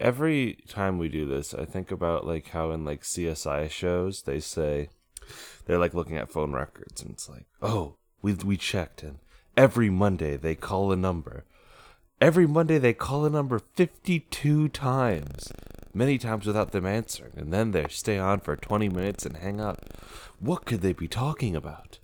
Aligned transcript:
every 0.00 0.58
time 0.68 0.98
we 0.98 1.08
do 1.08 1.26
this, 1.26 1.54
I 1.54 1.64
think 1.64 1.90
about 1.90 2.26
like 2.26 2.48
how 2.48 2.70
in 2.70 2.84
like 2.84 3.02
CSI 3.02 3.70
shows 3.70 4.22
they 4.22 4.40
say 4.40 4.88
they're 5.66 5.78
like 5.78 5.94
looking 5.94 6.16
at 6.16 6.30
phone 6.30 6.52
records 6.52 7.02
and 7.02 7.12
it's 7.12 7.28
like, 7.28 7.46
oh, 7.62 7.96
we 8.22 8.34
we 8.34 8.56
checked 8.56 9.02
and 9.02 9.18
every 9.56 9.90
Monday 9.90 10.36
they 10.36 10.54
call 10.54 10.92
a 10.92 10.96
number. 10.96 11.44
Every 12.20 12.46
Monday 12.46 12.78
they 12.78 12.94
call 12.94 13.26
a 13.26 13.30
number 13.30 13.58
52 13.58 14.68
times, 14.70 15.52
many 15.92 16.16
times 16.16 16.46
without 16.46 16.72
them 16.72 16.86
answering, 16.86 17.32
and 17.36 17.52
then 17.52 17.72
they 17.72 17.86
stay 17.90 18.18
on 18.18 18.40
for 18.40 18.56
20 18.56 18.88
minutes 18.88 19.26
and 19.26 19.36
hang 19.36 19.60
up. 19.60 19.84
What 20.40 20.64
could 20.64 20.80
they 20.80 20.94
be 20.94 21.08
talking 21.08 21.54
about? 21.54 21.98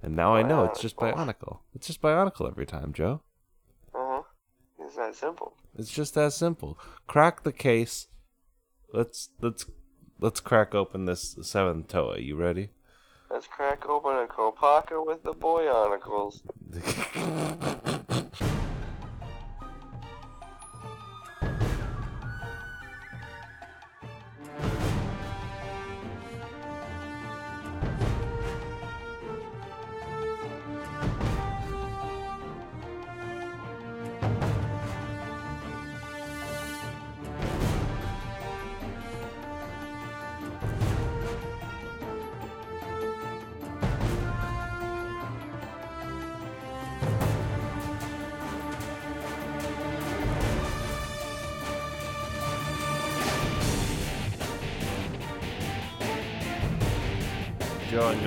And 0.00 0.14
now 0.14 0.36
I 0.36 0.42
know 0.42 0.64
it's 0.64 0.80
just 0.80 0.96
Bionicle. 0.96 1.58
It's 1.74 1.88
just 1.88 2.00
Bionicle 2.00 2.48
every 2.48 2.66
time, 2.66 2.92
Joe. 2.92 3.22
It's 4.96 5.20
that 5.20 5.26
simple. 5.26 5.52
It's 5.76 5.92
just 5.92 6.14
that 6.14 6.32
simple. 6.32 6.78
Crack 7.06 7.42
the 7.42 7.52
case. 7.52 8.06
Let's 8.94 9.28
let's 9.42 9.66
let's 10.18 10.40
crack 10.40 10.74
open 10.74 11.04
this 11.04 11.36
seventh 11.42 11.88
Toa. 11.88 12.18
You 12.18 12.34
ready? 12.34 12.70
Let's 13.30 13.46
crack 13.46 13.86
open 13.86 14.12
a 14.12 14.26
Kopaka 14.26 15.04
with 15.06 15.22
the 15.22 15.34
Boyonicles. 15.34 16.40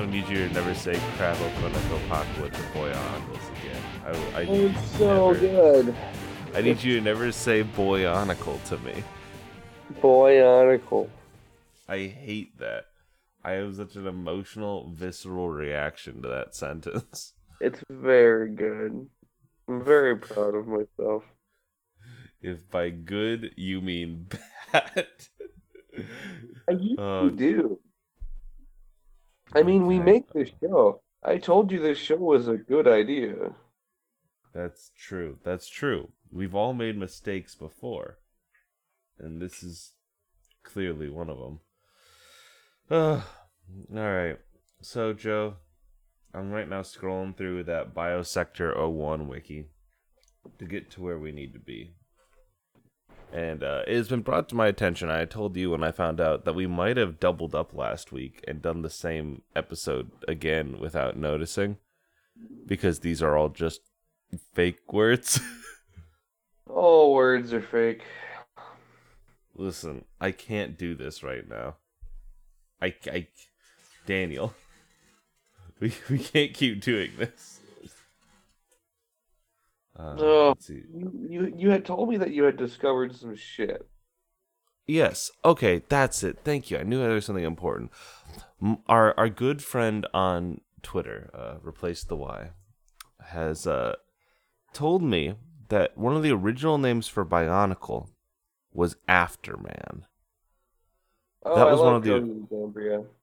need 0.09 0.27
you 0.27 0.47
to 0.47 0.53
never 0.53 0.73
say 0.73 0.99
crab 1.17 1.37
open 1.41 1.71
a 1.75 1.77
Kopaka 1.79 2.41
with 2.41 2.53
the 2.53 2.63
Boyonicles 2.77 3.59
again. 3.59 3.83
I, 4.33 4.41
I 4.41 4.45
need 4.45 4.57
you 4.57 4.67
It's 4.69 4.91
to 4.93 4.97
so 4.97 5.31
never- 5.31 5.39
good. 5.39 5.95
I 6.55 6.61
need 6.61 6.83
you 6.83 6.95
to 6.95 7.01
never 7.01 7.31
say 7.31 7.63
Boyonicle 7.63 8.63
to 8.69 8.77
me. 8.79 9.03
Boyonicle. 10.01 11.09
I 11.87 11.97
hate 12.07 12.57
that. 12.59 12.85
I 13.43 13.51
have 13.51 13.75
such 13.75 13.95
an 13.95 14.07
emotional, 14.07 14.91
visceral 14.93 15.49
reaction 15.49 16.21
to 16.23 16.27
that 16.27 16.55
sentence. 16.55 17.33
It's 17.61 17.83
very 17.89 18.49
good. 18.55 19.07
I'm 19.67 19.83
very 19.83 20.15
proud 20.17 20.55
of 20.55 20.65
myself. 20.67 21.23
If 22.41 22.69
by 22.71 22.89
good 22.89 23.51
you 23.57 23.81
mean 23.81 24.27
bad. 24.71 25.07
I 26.67 26.71
usually 26.71 26.95
Oh. 26.97 27.29
do. 27.29 27.79
I 29.53 29.63
mean, 29.63 29.87
we 29.87 29.99
make 29.99 30.31
this 30.31 30.51
show. 30.61 31.01
I 31.23 31.37
told 31.37 31.71
you 31.71 31.79
this 31.79 31.97
show 31.97 32.17
was 32.17 32.47
a 32.47 32.57
good 32.57 32.87
idea. 32.87 33.35
That's 34.53 34.91
true. 34.97 35.37
That's 35.43 35.67
true. 35.67 36.09
We've 36.31 36.55
all 36.55 36.73
made 36.73 36.97
mistakes 36.97 37.55
before. 37.55 38.19
And 39.17 39.41
this 39.41 39.63
is 39.63 39.93
clearly 40.63 41.09
one 41.09 41.29
of 41.29 41.37
them. 41.37 41.59
Uh, 42.89 43.21
all 43.95 44.11
right. 44.11 44.37
So, 44.81 45.13
Joe, 45.13 45.55
I'm 46.33 46.51
right 46.51 46.69
now 46.69 46.81
scrolling 46.81 47.35
through 47.35 47.63
that 47.63 47.93
Biosector 47.93 48.75
01 48.75 49.27
wiki 49.27 49.65
to 50.57 50.65
get 50.65 50.89
to 50.91 51.01
where 51.01 51.19
we 51.19 51.31
need 51.31 51.53
to 51.53 51.59
be. 51.59 51.95
And 53.31 53.63
uh, 53.63 53.83
it 53.87 53.95
has 53.95 54.09
been 54.09 54.21
brought 54.21 54.49
to 54.49 54.55
my 54.55 54.67
attention. 54.67 55.09
I 55.09 55.25
told 55.25 55.55
you 55.55 55.71
when 55.71 55.83
I 55.83 55.91
found 55.91 56.19
out 56.19 56.45
that 56.45 56.55
we 56.55 56.65
might 56.65 56.97
have 56.97 57.19
doubled 57.19 57.53
up 57.53 57.73
last 57.75 58.11
week 58.11 58.43
and 58.47 58.61
done 58.61 58.81
the 58.81 58.89
same 58.89 59.43
episode 59.55 60.11
again 60.27 60.79
without 60.79 61.15
noticing. 61.15 61.77
Because 62.65 62.99
these 62.99 63.21
are 63.21 63.37
all 63.37 63.49
just 63.49 63.81
fake 64.53 64.91
words. 64.91 65.39
All 66.69 67.15
words 67.15 67.51
are 67.51 67.63
fake. 67.63 68.03
Listen, 69.55 70.05
I 70.21 70.29
can't 70.31 70.77
do 70.77 70.93
this 70.93 71.23
right 71.23 71.49
now. 71.49 71.77
I, 72.79 72.93
I 73.07 73.27
Daniel, 74.05 74.53
we 75.79 75.93
we 76.09 76.19
can't 76.19 76.53
keep 76.53 76.81
doing 76.81 77.11
this. 77.17 77.58
Uh, 79.99 80.53
see. 80.59 80.83
You, 80.93 81.11
you 81.29 81.53
you 81.57 81.69
had 81.71 81.85
told 81.85 82.09
me 82.09 82.17
that 82.17 82.31
you 82.31 82.43
had 82.43 82.57
discovered 82.57 83.15
some 83.15 83.35
shit. 83.35 83.87
Yes. 84.87 85.29
Okay, 85.43 85.83
that's 85.89 86.23
it. 86.23 86.39
Thank 86.43 86.71
you. 86.71 86.77
I 86.77 86.83
knew 86.83 86.99
there 86.99 87.09
was 87.09 87.25
something 87.25 87.43
important. 87.43 87.91
Our 88.87 89.13
our 89.17 89.29
good 89.29 89.63
friend 89.63 90.07
on 90.13 90.61
Twitter, 90.81 91.29
uh, 91.33 91.55
replace 91.61 92.03
the 92.03 92.15
Y, 92.15 92.51
has 93.27 93.67
uh, 93.67 93.95
told 94.73 95.03
me 95.03 95.35
that 95.67 95.97
one 95.97 96.15
of 96.15 96.23
the 96.23 96.31
original 96.31 96.77
names 96.77 97.07
for 97.07 97.25
Bionicle 97.25 98.07
was 98.73 98.95
Afterman. 99.07 100.03
Oh, 101.43 101.55
That 101.55 101.71
was 101.71 101.79
one 101.79 101.95
of 101.95 102.03
the-. 102.03 103.17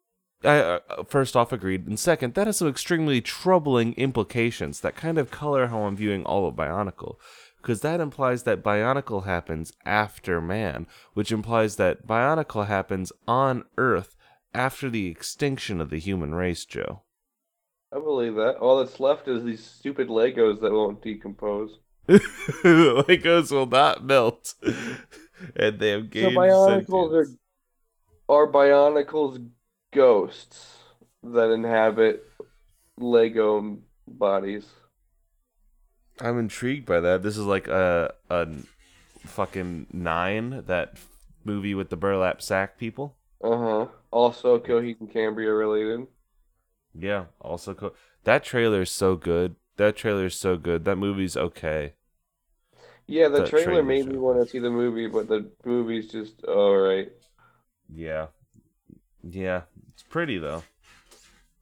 I 0.45 0.59
uh, 0.59 1.05
first 1.05 1.37
off 1.37 1.53
agreed, 1.53 1.87
and 1.87 1.99
second, 1.99 2.35
that 2.35 2.47
has 2.47 2.59
some 2.59 2.69
extremely 2.69 3.21
troubling 3.21 3.95
implications 3.95 4.81
that 4.81 4.97
kind 4.97 5.19
of 5.19 5.31
color 5.31 5.69
how 5.69 5.83
I'm 5.83 5.97
viewing 5.97 6.25
all 6.25 6.47
of 6.47 6.55
Bionicle, 6.55 7.17
because 7.61 7.81
that 7.81 8.01
implies 8.01 8.43
that 8.43 8.63
Bionicle 8.63 9.25
happens 9.25 9.73
after 9.85 10.41
man, 10.41 10.87
which 11.15 11.33
implies 11.33 11.77
that 11.77 12.07
Bionicle 12.07 12.67
happens 12.67 13.13
on 13.27 13.65
Earth 13.79 14.17
after 14.55 14.91
the 14.91 15.09
extinction 15.09 15.81
of 15.81 15.91
the 15.91 15.99
human 15.99 16.35
race. 16.35 16.65
Joe, 16.65 17.03
I 17.93 17.99
believe 17.99 18.35
that. 18.35 18.57
All 18.57 18.79
that's 18.79 19.01
left 19.01 19.29
is 19.29 19.43
these 19.43 19.65
stupid 19.65 20.09
Legos 20.09 20.61
that 20.61 20.73
won't 20.73 21.03
decompose. 21.03 21.79
Legos 22.09 23.51
will 23.51 23.67
not 23.67 24.05
melt, 24.05 24.55
and 25.57 25.79
they 25.79 25.91
have 25.91 26.03
So 26.03 26.09
gained 26.09 26.37
Bionicles 26.37 27.13
are 27.13 27.27
are 28.29 28.53
Bionicles 28.53 29.51
ghosts 29.97 30.77
that 31.23 31.51
inhabit 31.51 32.25
Lego 32.99 33.79
bodies. 34.09 34.67
I'm 36.21 36.39
intrigued 36.39 36.87
by 36.87 37.01
that. 37.01 37.23
This 37.23 37.37
is 37.37 37.45
like 37.45 37.69
a 37.69 38.15
a 38.31 38.49
fucking 39.27 39.89
nine 39.93 40.65
that 40.67 40.99
movie 41.45 41.75
with 41.75 41.91
the 41.91 41.97
burlap 41.97 42.43
sack 42.43 42.79
people. 42.79 43.17
Uh 43.43 43.57
huh. 43.57 43.89
Also, 44.11 44.59
Coheed 44.59 45.01
and 45.01 45.11
Cambria 45.11 45.51
related. 45.55 46.07
Yeah, 46.95 47.27
also 47.41 47.75
co- 47.75 47.95
that 48.25 48.43
trailer 48.43 48.83
is 48.83 48.91
so 48.91 49.15
good. 49.17 49.57
That 49.77 49.97
trailer 49.97 50.27
is 50.27 50.35
so 50.39 50.57
good. 50.57 50.85
That 50.85 50.97
movie's 50.97 51.37
okay. 51.37 51.95
Yeah, 53.09 53.29
the 53.29 53.43
trailer 53.43 53.83
trailer 53.83 53.83
made 53.83 54.07
me 54.07 54.17
want 54.19 54.39
to 54.43 54.47
see 54.51 54.59
the 54.59 54.71
movie, 54.71 55.07
but 55.07 55.29
the 55.29 55.51
movie's 55.65 56.11
just 56.11 56.45
alright. 56.45 57.13
Yeah, 57.93 58.29
yeah, 59.31 59.63
it's 59.93 60.03
pretty 60.03 60.39
though. 60.39 60.63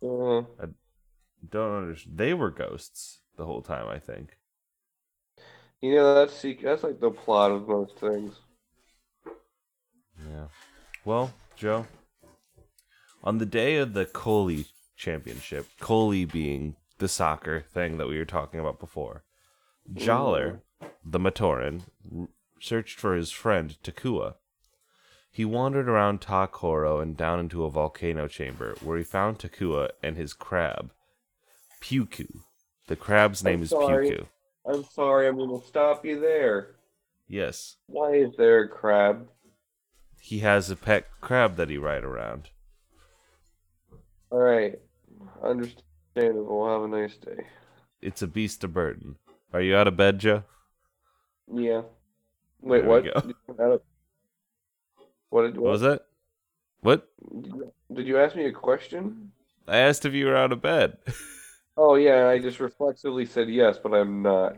Uh, 0.03 0.67
Don't 1.49 1.77
understand. 1.77 2.19
They 2.19 2.35
were 2.35 2.51
ghosts 2.51 3.21
the 3.37 3.45
whole 3.47 3.63
time. 3.63 3.89
I 3.89 3.99
think. 3.99 4.37
you 5.81 5.95
know, 5.95 6.15
that's 6.15 6.45
that's 6.63 6.83
like 6.83 7.01
the 7.01 7.11
plot 7.11 7.51
of 7.51 7.69
most 7.69 7.99
things. 7.99 8.35
Yeah. 10.19 10.47
Well, 11.05 11.35
Joe, 11.57 11.87
on 13.23 13.39
the 13.39 13.47
day 13.47 13.77
of 13.77 13.93
the 13.95 14.07
Kolhii 14.07 14.67
Championship, 14.97 15.67
Kolhii 15.81 16.31
being 16.31 16.77
the 16.99 17.09
soccer 17.09 17.61
thing 17.61 17.99
that 17.99 18.09
we 18.09 18.17
were 18.19 18.25
talking 18.25 18.61
about 18.61 18.79
before, 18.81 19.25
Jaller, 19.93 20.61
the 21.05 21.19
Matoran, 21.19 21.83
r- 22.17 22.29
searched 22.61 22.99
for 22.99 23.15
his 23.15 23.31
friend 23.31 23.77
Takua. 23.83 24.35
He 25.35 25.45
wandered 25.45 25.89
around 25.89 26.21
Ta-Koro 26.21 27.01
and 27.01 27.17
down 27.17 27.41
into 27.41 27.65
a 27.65 27.69
volcano 27.71 28.29
chamber 28.29 28.77
where 28.81 28.97
he 28.97 29.03
found 29.03 29.41
Takua 29.41 29.89
and 30.01 30.17
his 30.17 30.33
crab, 30.33 30.93
Pewku. 31.83 32.43
The 32.87 32.95
crab's 32.95 33.43
name 33.43 33.57
I'm 33.59 33.63
is 33.65 33.71
sorry. 33.71 34.11
Pewku. 34.11 34.27
I'm 34.65 34.85
sorry, 34.85 35.27
I'm 35.27 35.37
gonna 35.37 35.61
stop 35.67 36.05
you 36.07 36.21
there. 36.21 36.77
Yes, 37.27 37.79
Why 37.87 38.13
is 38.13 38.31
there 38.39 38.61
a 38.63 38.69
crab? 38.69 39.29
he 40.21 40.39
has 40.39 40.71
a 40.71 40.77
pet 40.77 41.09
crab 41.21 41.57
that 41.57 41.69
he 41.69 41.79
ride 41.79 42.05
around. 42.05 42.51
Alright. 44.31 44.79
Understandable. 45.43 46.69
Have 46.71 46.83
a 46.83 46.89
nice 46.89 47.17
day. 47.17 47.45
It's 48.01 48.23
a 48.23 48.29
beast 48.29 48.63
of 48.63 48.73
burden. 48.73 49.17
Are 49.53 49.61
you 49.61 49.75
out 49.75 49.89
of 49.89 49.97
bed, 49.97 50.21
Joe? 50.21 50.45
Yeah. 51.53 51.83
Wait, 52.61 52.85
There 52.85 53.03
we 53.03 53.79
what? 55.35 55.43
Did 55.43 55.57
you 55.57 55.61
add 55.61 55.61
a- 55.61 55.61
What 55.61 55.63
What 55.63 55.71
was 55.73 55.81
that? 55.83 56.07
What? 56.81 57.09
Did 57.93 58.07
you 58.07 58.19
ask 58.19 58.37
me 58.37 58.47
a 58.47 58.53
question? 58.53 59.33
I 59.67 59.79
asked 59.79 60.05
if 60.05 60.13
you 60.13 60.27
were 60.27 60.37
out 60.37 60.53
of 60.53 60.63
bed. 60.63 60.99
Oh 61.77 61.97
yeah, 61.97 62.29
I 62.29 62.39
just 62.39 62.61
reflexively 62.61 63.27
said 63.27 63.49
yes, 63.49 63.79
but 63.83 63.95
I'm 63.95 64.23
not. 64.23 64.57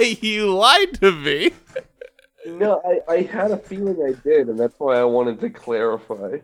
you 0.00 0.54
lied 0.54 0.94
to 1.02 1.12
me. 1.12 1.50
no, 2.46 2.80
I, 2.82 3.12
I 3.12 3.20
had 3.20 3.50
a 3.50 3.58
feeling 3.58 4.02
I 4.02 4.18
did, 4.26 4.48
and 4.48 4.58
that's 4.58 4.74
why 4.78 4.96
I 4.96 5.04
wanted 5.04 5.38
to 5.40 5.50
clarify. 5.50 6.38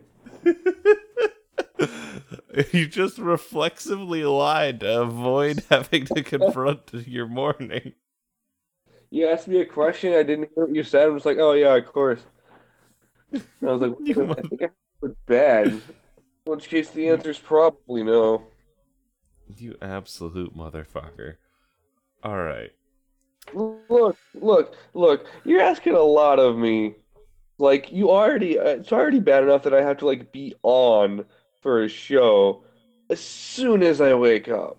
you 2.71 2.87
just 2.87 3.17
reflexively 3.17 4.23
lied 4.23 4.81
to 4.81 5.01
avoid 5.01 5.63
having 5.71 6.05
to 6.05 6.21
confront 6.21 6.93
your 6.93 7.25
morning. 7.25 7.93
You 9.09 9.29
asked 9.29 9.47
me 9.47 9.61
a 9.61 9.65
question, 9.65 10.13
I 10.13 10.21
didn't 10.21 10.51
hear 10.53 10.65
what 10.65 10.75
you 10.75 10.83
said. 10.83 11.05
I 11.05 11.07
was 11.07 11.25
like, 11.25 11.39
oh 11.39 11.53
yeah, 11.53 11.75
of 11.75 11.87
course. 11.87 12.21
I 13.33 13.41
was 13.61 13.81
like, 13.81 13.95
You 14.03 14.31
I 14.31 14.41
think 14.41 14.63
I 14.63 14.69
was 15.01 15.13
bad. 15.25 15.67
In 15.67 15.81
which 16.45 16.67
case, 16.69 16.89
the 16.89 17.09
answer 17.09 17.29
is 17.29 17.39
probably 17.39 18.03
no. 18.03 18.43
You 19.57 19.75
absolute 19.81 20.55
motherfucker. 20.55 21.35
All 22.23 22.37
right. 22.37 22.71
Look, 23.53 24.17
look, 24.35 24.75
look. 24.93 25.25
You're 25.43 25.61
asking 25.61 25.93
a 25.93 26.01
lot 26.01 26.39
of 26.39 26.57
me. 26.57 26.95
Like 27.57 27.91
you 27.91 28.09
already, 28.09 28.57
uh, 28.57 28.63
it's 28.63 28.91
already 28.91 29.19
bad 29.19 29.43
enough 29.43 29.63
that 29.63 29.73
I 29.73 29.81
have 29.81 29.97
to 29.97 30.05
like 30.05 30.31
be 30.31 30.55
on 30.63 31.25
for 31.61 31.83
a 31.83 31.89
show 31.89 32.63
as 33.09 33.19
soon 33.19 33.83
as 33.83 33.99
I 34.01 34.13
wake 34.13 34.47
up. 34.47 34.77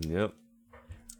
Yep. 0.00 0.32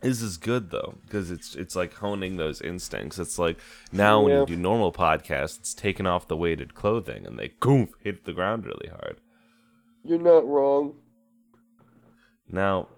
This 0.02 0.20
is 0.20 0.36
good 0.36 0.70
though 0.70 0.98
because 1.02 1.30
it's 1.30 1.54
it's 1.54 1.76
like 1.76 1.94
honing 1.94 2.36
those 2.36 2.60
instincts. 2.60 3.18
It's 3.18 3.38
like 3.38 3.58
now 3.92 4.20
when 4.22 4.32
Yeah. 4.32 4.40
you 4.40 4.46
do 4.46 4.56
normal 4.56 4.92
podcasts, 4.92 5.58
it's 5.60 5.74
taking 5.74 6.06
off 6.06 6.26
the 6.28 6.36
weighted 6.36 6.74
clothing 6.74 7.24
and 7.26 7.38
they 7.38 7.52
goof 7.60 7.90
hit 8.00 8.24
the 8.24 8.32
ground 8.32 8.66
really 8.66 8.88
hard. 8.88 9.20
You're 10.04 10.18
not 10.18 10.46
wrong. 10.46 10.96
Now, 12.48 12.88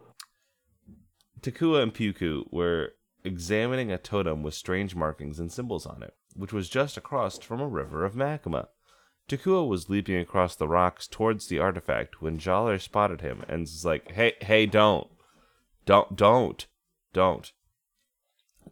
Takua 1.43 1.83
and 1.83 1.93
Pewku 1.95 2.51
were 2.51 2.93
examining 3.23 3.93
a 3.93 3.99
totem 3.99 4.43
with 4.43 4.55
strange 4.55 4.95
markings 4.95 5.39
and 5.39 5.53
symbols 5.53 5.85
on 5.87 6.03
it, 6.03 6.15
which 6.35 6.53
was 6.53 6.69
just 6.71 6.97
across 6.97 7.39
from 7.39 7.61
a 7.61 7.69
river 7.69 8.05
of 8.05 8.17
magma. 8.17 8.69
Takua 9.29 9.67
was 9.67 9.89
leaping 9.91 10.17
across 10.17 10.57
the 10.57 10.69
rocks 10.69 11.07
towards 11.07 11.49
the 11.49 11.59
artifact 11.59 12.21
when 12.21 12.39
Jaller 12.39 12.81
spotted 12.81 13.21
him 13.21 13.43
and 13.49 13.63
was 13.63 13.85
like, 13.85 14.13
"Hey, 14.13 14.35
hey, 14.41 14.67
don't, 14.67 15.09
don't, 15.87 16.17
don't, 16.17 16.67
don't." 17.15 17.51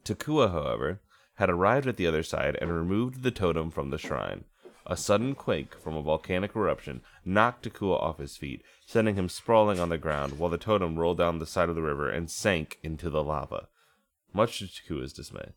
Takua, 0.05 0.50
however, 0.50 1.00
had 1.37 1.49
arrived 1.49 1.87
at 1.87 1.97
the 1.97 2.06
other 2.06 2.23
side 2.23 2.59
and 2.61 2.71
removed 2.71 3.23
the 3.23 3.31
totem 3.31 3.71
from 3.71 3.91
the 3.91 3.99
shrine. 3.99 4.44
A 4.85 4.97
sudden 4.97 5.35
quake 5.35 5.75
from 5.77 5.97
a 5.97 6.03
volcanic 6.03 6.56
eruption 6.56 7.03
knocked 7.25 7.65
Takua 7.65 7.97
off 7.97 8.19
his 8.19 8.37
feet, 8.37 8.62
sending 8.85 9.15
him 9.15 9.29
sprawling 9.29 9.79
on 9.79 9.89
the 9.89 9.97
ground 9.97 10.39
while 10.39 10.50
the 10.50 10.59
totem 10.59 10.99
rolled 10.99 11.19
down 11.19 11.39
the 11.39 11.47
side 11.47 11.69
of 11.69 11.77
the 11.77 11.83
river 11.83 12.11
and 12.11 12.31
sank 12.31 12.79
into 12.83 13.09
the 13.09 13.23
lava. 13.23 13.69
Much 14.33 14.59
to 14.59 14.67
Takua's 14.67 15.12
dismay. 15.12 15.53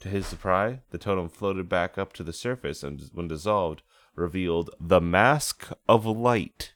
To 0.00 0.08
his 0.08 0.26
surprise, 0.26 0.78
the 0.90 0.98
totem 0.98 1.28
floated 1.28 1.68
back 1.68 1.98
up 1.98 2.12
to 2.14 2.24
the 2.24 2.32
surface 2.32 2.82
and, 2.82 3.02
when 3.12 3.28
dissolved, 3.28 3.82
revealed 4.14 4.70
the 4.80 5.00
Mask 5.00 5.70
of 5.88 6.06
Light. 6.06 6.74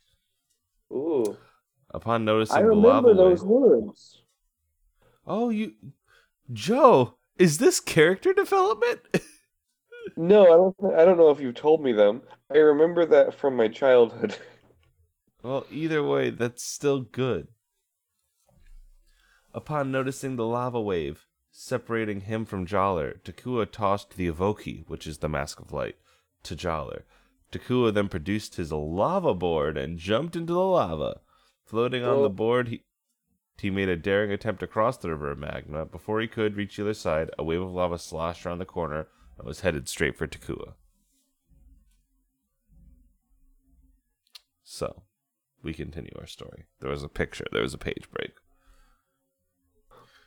Ooh, 0.92 1.36
Upon 1.90 2.24
noticing 2.24 2.56
I 2.56 2.62
the 2.62 2.68
remember 2.68 3.14
those 3.14 3.42
words. 3.42 4.17
Oh, 5.28 5.50
you, 5.50 5.74
Joe, 6.52 7.18
is 7.38 7.58
this 7.58 7.80
character 7.80 8.32
development? 8.32 9.00
No, 10.16 10.44
I 10.44 10.46
don't. 10.48 10.94
I 10.98 11.04
don't 11.04 11.18
know 11.18 11.30
if 11.30 11.38
you've 11.38 11.54
told 11.54 11.82
me 11.82 11.92
them. 11.92 12.22
I 12.50 12.56
remember 12.56 13.04
that 13.06 13.34
from 13.34 13.56
my 13.56 13.68
childhood. 13.68 14.36
Well, 15.40 15.66
either 15.70 16.02
way, 16.02 16.30
that's 16.30 16.64
still 16.64 17.00
good. 17.00 17.46
Upon 19.54 19.92
noticing 19.92 20.34
the 20.34 20.44
lava 20.44 20.80
wave 20.80 21.26
separating 21.52 22.22
him 22.22 22.44
from 22.44 22.66
Jaller, 22.66 23.20
Takua 23.22 23.70
tossed 23.70 24.16
the 24.16 24.30
Avohkii, 24.30 24.88
which 24.88 25.06
is 25.06 25.18
the 25.18 25.28
Mask 25.28 25.60
of 25.60 25.72
Light, 25.72 25.96
to 26.42 26.56
Jaller. 26.56 27.02
Takua 27.52 27.94
then 27.94 28.08
produced 28.08 28.56
his 28.56 28.72
lava 28.72 29.32
board 29.32 29.78
and 29.78 29.98
jumped 29.98 30.34
into 30.34 30.52
the 30.52 30.58
lava. 30.58 31.20
Floating 31.64 32.02
on 32.04 32.22
the 32.22 32.30
board, 32.30 32.68
he, 32.68 32.82
he 33.60 33.70
made 33.70 33.88
a 33.88 33.96
daring 33.96 34.30
attempt 34.30 34.60
to 34.60 34.66
cross 34.66 34.96
the 34.96 35.10
river 35.10 35.32
of 35.32 35.38
magma. 35.38 35.84
Before 35.84 36.20
he 36.20 36.28
could 36.28 36.56
reach 36.56 36.76
the 36.76 36.82
other 36.82 36.94
side, 36.94 37.30
a 37.38 37.44
wave 37.44 37.62
of 37.62 37.72
lava 37.72 37.98
sloshed 37.98 38.46
around 38.46 38.58
the 38.58 38.64
corner 38.64 39.08
and 39.36 39.46
was 39.46 39.60
headed 39.60 39.88
straight 39.88 40.16
for 40.16 40.26
Takua. 40.26 40.74
So, 44.62 45.02
we 45.62 45.74
continue 45.74 46.12
our 46.18 46.26
story. 46.26 46.66
There 46.80 46.90
was 46.90 47.02
a 47.02 47.08
picture, 47.08 47.46
there 47.50 47.62
was 47.62 47.74
a 47.74 47.78
page 47.78 48.08
break. 48.12 48.32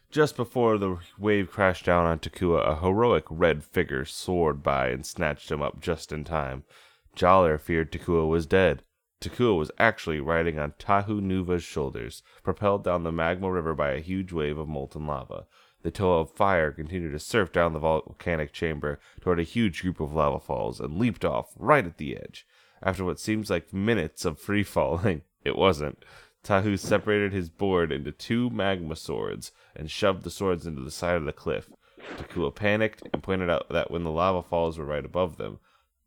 Just 0.10 0.36
before 0.36 0.78
the 0.78 0.98
wave 1.18 1.50
crashed 1.50 1.86
down 1.86 2.06
on 2.06 2.20
Takua, 2.20 2.68
a 2.68 2.82
heroic 2.82 3.24
red 3.30 3.64
figure 3.64 4.04
soared 4.04 4.62
by 4.62 4.90
and 4.90 5.06
snatched 5.06 5.50
him 5.50 5.62
up 5.62 5.80
just 5.80 6.12
in 6.12 6.26
time. 6.26 6.64
Jaller 7.16 7.60
feared 7.60 7.94
Takua 7.94 8.28
was 8.28 8.46
dead. 8.46 8.84
Takua 9.22 9.56
was 9.56 9.72
actually 9.78 10.20
riding 10.20 10.58
on 10.58 10.74
Tahu 10.80 11.22
Nuva's 11.22 11.64
shoulders, 11.64 12.24
propelled 12.42 12.84
down 12.84 13.04
the 13.04 13.12
magma 13.12 13.52
river 13.52 13.76
by 13.76 13.92
a 13.92 14.00
huge 14.00 14.34
wave 14.34 14.58
of 14.58 14.68
molten 14.68 15.06
lava. 15.06 15.46
The 15.84 15.92
Toa 15.92 16.22
of 16.22 16.32
fire 16.32 16.72
continued 16.72 17.12
to 17.12 17.20
surf 17.20 17.52
down 17.52 17.74
the 17.74 17.80
volcanic 17.80 18.52
chamber 18.52 19.00
toward 19.20 19.40
a 19.40 19.44
huge 19.44 19.84
group 19.84 20.00
of 20.00 20.12
lava 20.12 20.40
falls 20.40 20.80
and 20.80 20.98
leaped 20.98 21.24
off 21.24 21.54
right 21.56 21.86
at 21.86 21.98
the 21.98 22.18
edge. 22.18 22.48
After 22.82 23.06
what 23.06 23.20
seems 23.20 23.52
like 23.52 23.72
minutes 23.72 24.26
of 24.26 24.40
free 24.40 24.64
falling, 24.64 25.22
it 25.46 25.56
wasn't. 25.56 26.04
Tahu 26.44 26.76
separated 26.76 27.32
his 27.32 27.50
board 27.50 27.92
into 27.92 28.12
two 28.12 28.50
magma 28.50 28.96
swords 28.96 29.52
and 29.76 29.92
shoved 29.92 30.24
the 30.24 30.32
swords 30.32 30.66
into 30.66 30.82
the 30.82 30.90
side 30.90 31.18
of 31.18 31.26
the 31.26 31.32
cliff. 31.32 31.70
Takua 32.18 32.56
panicked 32.56 33.08
and 33.14 33.22
pointed 33.22 33.52
out 33.52 33.70
that 33.70 33.92
when 33.92 34.04
the 34.04 34.10
lava 34.10 34.42
falls 34.42 34.80
were 34.80 34.86
right 34.86 35.06
above 35.06 35.38
them, 35.38 35.60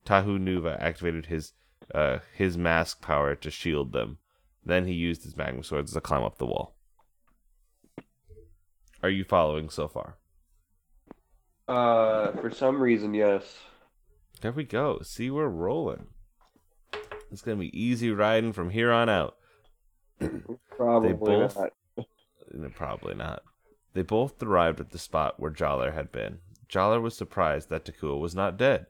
Tahu 0.05 0.39
Nuva 0.39 0.77
activated 0.81 1.27
his 1.27 1.53
uh, 1.93 2.19
his 2.35 2.57
mask 2.57 3.01
power 3.01 3.35
to 3.35 3.51
shield 3.51 3.93
them. 3.93 4.19
Then 4.65 4.87
he 4.87 4.95
used 4.95 5.25
his 5.25 5.37
magma 5.37 5.63
swords 5.63 5.93
to 5.93 6.01
climb 6.01 6.23
up 6.23 6.39
the 6.39 6.47
wall. 6.47 6.77
Are 9.03 9.11
you 9.11 9.25
following 9.25 9.69
so 9.69 9.89
far? 9.89 10.17
Uh, 11.69 12.33
for 12.41 12.51
some 12.51 12.81
reason, 12.81 13.13
yes. 13.15 13.59
There 14.41 14.53
we 14.53 14.65
go. 14.65 15.01
See, 15.03 15.31
we're 15.31 15.49
rolling. 15.49 16.07
It's 17.31 17.43
gonna 17.43 17.57
be 17.57 17.79
easy 17.79 18.11
riding 18.11 18.53
from 18.53 18.71
here 18.71 18.93
on 18.93 19.09
out. 19.09 19.37
Probably 20.77 21.13
both- 21.13 21.57
not. 21.57 21.73
Probably 22.75 23.15
not. 23.15 23.43
They 23.95 24.03
both 24.03 24.43
arrived 24.43 24.81
at 24.81 24.91
the 24.91 24.99
spot 24.99 25.39
where 25.39 25.51
Jaller 25.51 25.95
had 25.95 26.13
been. 26.13 26.39
Jaller 26.69 27.01
was 27.01 27.17
surprised 27.17 27.71
that 27.71 27.85
Takua 27.85 28.19
was 28.19 28.35
not 28.35 28.57
dead. 28.57 28.87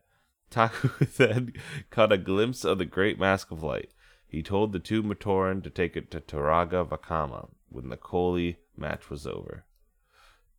Taku 0.55 0.89
then 1.17 1.53
caught 1.91 2.13
a 2.13 2.17
glimpse 2.17 2.65
of 2.65 2.79
the 2.79 2.85
great 2.85 3.19
mask 3.19 3.51
of 3.51 3.65
light. 3.65 3.93
He 4.25 4.41
told 4.41 4.73
the 4.73 4.79
two 4.79 5.03
Matoran 5.03 5.65
to 5.65 5.71
take 5.71 5.97
it 5.97 6.13
to 6.13 6.21
Turaga 6.21 6.89
Vakama 6.89 7.49
when 7.71 7.89
the 7.89 7.97
Kolhii 7.97 8.55
match 8.77 9.11
was 9.11 9.27
over. 9.27 9.65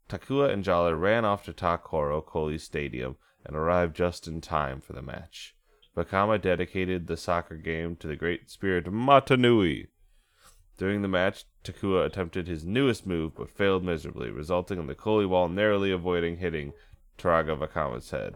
Takua 0.09 0.49
and 0.49 0.65
Jaller 0.65 0.99
ran 0.99 1.23
off 1.23 1.45
to 1.45 1.53
Ta-Koro 1.53 2.21
Kolhii 2.21 2.59
Stadium 2.59 3.15
and 3.45 3.55
arrived 3.55 3.95
just 3.95 4.27
in 4.27 4.41
time 4.41 4.81
for 4.81 4.91
the 4.91 5.01
match. 5.01 5.55
Vakama 5.95 6.41
dedicated 6.41 7.07
the 7.07 7.15
soccer 7.15 7.55
game 7.55 7.95
to 7.95 8.07
the 8.07 8.17
great 8.17 8.49
spirit 8.49 8.91
Mata 8.91 9.37
Nui. 9.37 9.87
During 10.77 11.03
the 11.03 11.07
match, 11.07 11.45
Takua 11.63 12.05
attempted 12.05 12.49
his 12.49 12.65
newest 12.65 13.07
move 13.07 13.33
but 13.35 13.49
failed 13.49 13.85
miserably, 13.85 14.29
resulting 14.29 14.77
in 14.77 14.87
the 14.87 14.93
Kolhii 14.93 15.29
wall 15.29 15.47
narrowly 15.47 15.91
avoiding 15.91 16.39
hitting 16.39 16.73
Turaga 17.17 17.57
Vakama's 17.57 18.11
head. 18.11 18.35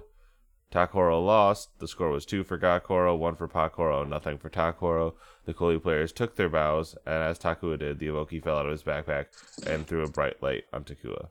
Ta-Koro 0.71 1.19
lost. 1.19 1.79
The 1.79 1.88
score 1.88 2.09
was 2.09 2.25
two 2.25 2.43
for 2.43 2.57
Ga-Koro, 2.57 3.15
one 3.15 3.35
for 3.35 3.47
Po-Koro, 3.47 4.03
nothing 4.03 4.38
for 4.38 4.49
Ta-Koro. 4.49 5.15
The 5.45 5.53
Kolhii 5.53 5.81
players 5.81 6.11
took 6.11 6.35
their 6.35 6.49
bows, 6.49 6.95
and 7.05 7.23
as 7.23 7.39
Takua 7.39 7.79
did, 7.79 7.99
the 7.99 8.07
Avohkii 8.07 8.43
fell 8.43 8.57
out 8.57 8.65
of 8.67 8.71
his 8.71 8.83
backpack 8.83 9.25
and 9.65 9.88
threw 9.88 10.03
a 10.03 10.09
bright 10.09 10.41
light 10.43 10.65
on 10.71 10.83
Takua. 10.83 11.29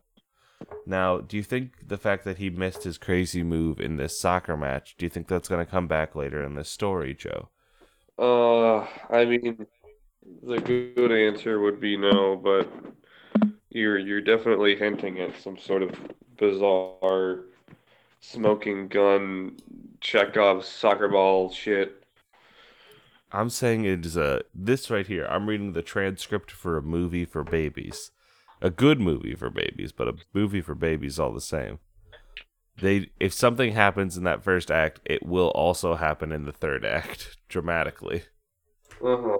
Now, 0.87 1.19
do 1.19 1.37
you 1.37 1.45
think 1.45 1.87
the 1.87 1.99
fact 1.99 2.25
that 2.25 2.39
he 2.39 2.51
missed 2.51 2.83
his 2.83 2.99
crazy 2.99 3.45
move 3.45 3.81
in 3.81 3.97
this 3.97 4.19
soccer 4.19 4.57
match, 4.57 4.97
do 4.99 5.07
you 5.07 5.11
think 5.11 5.29
that's 5.29 5.49
going 5.49 5.65
to 5.65 5.71
come 5.71 5.87
back 5.87 6.17
later 6.17 6.43
in 6.43 6.55
this 6.55 6.69
story, 6.69 7.15
Joe? 7.15 7.49
Uh, 8.19 8.79
I 9.09 9.25
mean, 9.25 9.67
the 10.43 10.59
good 10.59 11.13
answer 11.13 11.61
would 11.61 11.81
be 11.81 11.97
no, 11.97 12.35
but 12.37 12.69
you're 13.71 13.99
you're 13.99 14.21
definitely 14.21 14.75
hinting 14.75 15.21
at 15.21 15.41
some 15.41 15.57
sort 15.59 15.83
of 15.83 15.95
bizarre 16.37 17.45
smoking 18.21 18.89
gun 18.89 19.57
Chekhov 20.01 20.65
soccer 20.65 21.09
ball 21.09 21.51
shit. 21.51 22.03
I'm 23.31 23.51
saying 23.51 23.85
it 23.85 24.07
is 24.07 24.17
a 24.17 24.43
this 24.55 24.91
right 24.91 25.07
here. 25.07 25.27
I'm 25.27 25.49
reading 25.49 25.73
the 25.73 25.83
transcript 25.83 26.51
for 26.51 26.77
a 26.77 26.83
movie 26.83 27.25
for 27.25 27.45
babies, 27.45 28.11
a 28.63 28.71
good 28.71 29.01
movie 29.01 29.35
for 29.35 29.51
babies, 29.51 29.93
but 29.93 30.09
a 30.09 30.15
movie 30.33 30.63
for 30.63 30.75
babies 30.75 31.19
all 31.19 31.33
the 31.33 31.41
same. 31.41 31.79
they 32.81 33.11
if 33.21 33.35
something 33.35 33.73
happens 33.73 34.17
in 34.17 34.25
that 34.25 34.43
first 34.43 34.71
act, 34.71 35.01
it 35.05 35.27
will 35.27 35.49
also 35.49 35.97
happen 35.97 36.33
in 36.33 36.45
the 36.45 36.53
third 36.53 36.85
act 36.85 37.37
dramatically. 37.49 38.23
Uh-huh. 39.05 39.39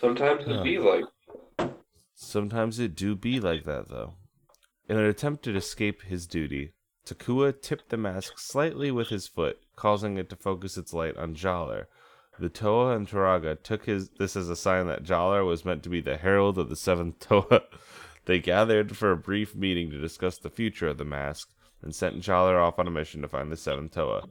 Sometimes 0.00 0.44
it 0.46 0.62
be 0.62 0.78
like 0.78 1.04
Sometimes 2.14 2.78
it 2.78 2.94
do 2.94 3.14
be 3.14 3.38
like 3.40 3.64
that 3.64 3.88
though. 3.88 4.14
In 4.86 4.98
an 4.98 5.06
attempt 5.06 5.44
to 5.44 5.56
escape 5.56 6.02
his 6.02 6.26
duty, 6.26 6.72
Takua 7.06 7.52
tipped 7.52 7.88
the 7.88 7.96
mask 7.96 8.38
slightly 8.38 8.90
with 8.90 9.08
his 9.08 9.26
foot, 9.26 9.58
causing 9.76 10.18
it 10.18 10.28
to 10.28 10.36
focus 10.36 10.76
its 10.76 10.92
light 10.92 11.16
on 11.16 11.34
Jaller. 11.34 11.86
The 12.38 12.50
Toa 12.50 12.96
and 12.96 13.08
Turaga 13.08 13.56
took 13.62 13.86
his 13.86 14.10
this 14.18 14.36
as 14.36 14.50
a 14.50 14.56
sign 14.56 14.86
that 14.88 15.04
Jaller 15.04 15.46
was 15.46 15.64
meant 15.64 15.82
to 15.84 15.88
be 15.88 16.00
the 16.00 16.16
herald 16.16 16.58
of 16.58 16.68
the 16.68 16.76
seventh 16.76 17.18
Toa. 17.20 17.62
they 18.26 18.38
gathered 18.40 18.96
for 18.96 19.10
a 19.10 19.16
brief 19.16 19.54
meeting 19.54 19.90
to 19.90 20.00
discuss 20.00 20.36
the 20.36 20.50
future 20.50 20.88
of 20.88 20.98
the 20.98 21.04
mask, 21.04 21.50
and 21.80 21.94
sent 21.94 22.20
Jaller 22.20 22.60
off 22.60 22.78
on 22.78 22.86
a 22.86 22.90
mission 22.90 23.22
to 23.22 23.28
find 23.28 23.50
the 23.50 23.56
seventh 23.56 23.92
Toa. 23.92 24.28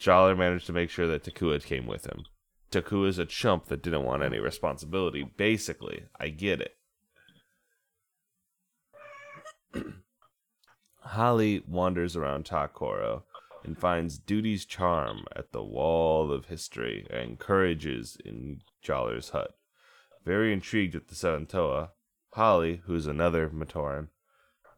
Jaller 0.00 0.36
managed 0.36 0.66
to 0.66 0.72
make 0.72 0.90
sure 0.90 1.06
that 1.06 1.22
Takua 1.22 1.62
came 1.62 1.86
with 1.86 2.06
him. 2.06 2.24
Takua's 2.70 3.18
a 3.18 3.26
chump 3.26 3.66
that 3.66 3.82
didn't 3.82 4.04
want 4.04 4.22
any 4.22 4.38
responsibility. 4.38 5.22
Basically, 5.36 6.04
I 6.18 6.28
get 6.28 6.60
it. 6.60 6.76
Hahli 11.08 11.66
wanders 11.66 12.16
around 12.16 12.44
Ta-Koro 12.46 13.24
and 13.64 13.78
finds 13.78 14.18
Duty's 14.18 14.64
charm 14.64 15.24
at 15.34 15.52
the 15.52 15.62
wall 15.62 16.32
of 16.32 16.46
history 16.46 17.06
and 17.10 17.38
courages 17.38 18.16
in 18.24 18.62
Jaller's 18.82 19.30
hut. 19.30 19.54
Very 20.24 20.52
intrigued 20.52 20.94
at 20.94 21.08
the 21.08 21.14
Seven 21.14 21.46
Toa, 21.46 21.90
Hahli, 22.36 22.80
who's 22.84 23.06
another 23.06 23.48
Matoran, 23.48 24.08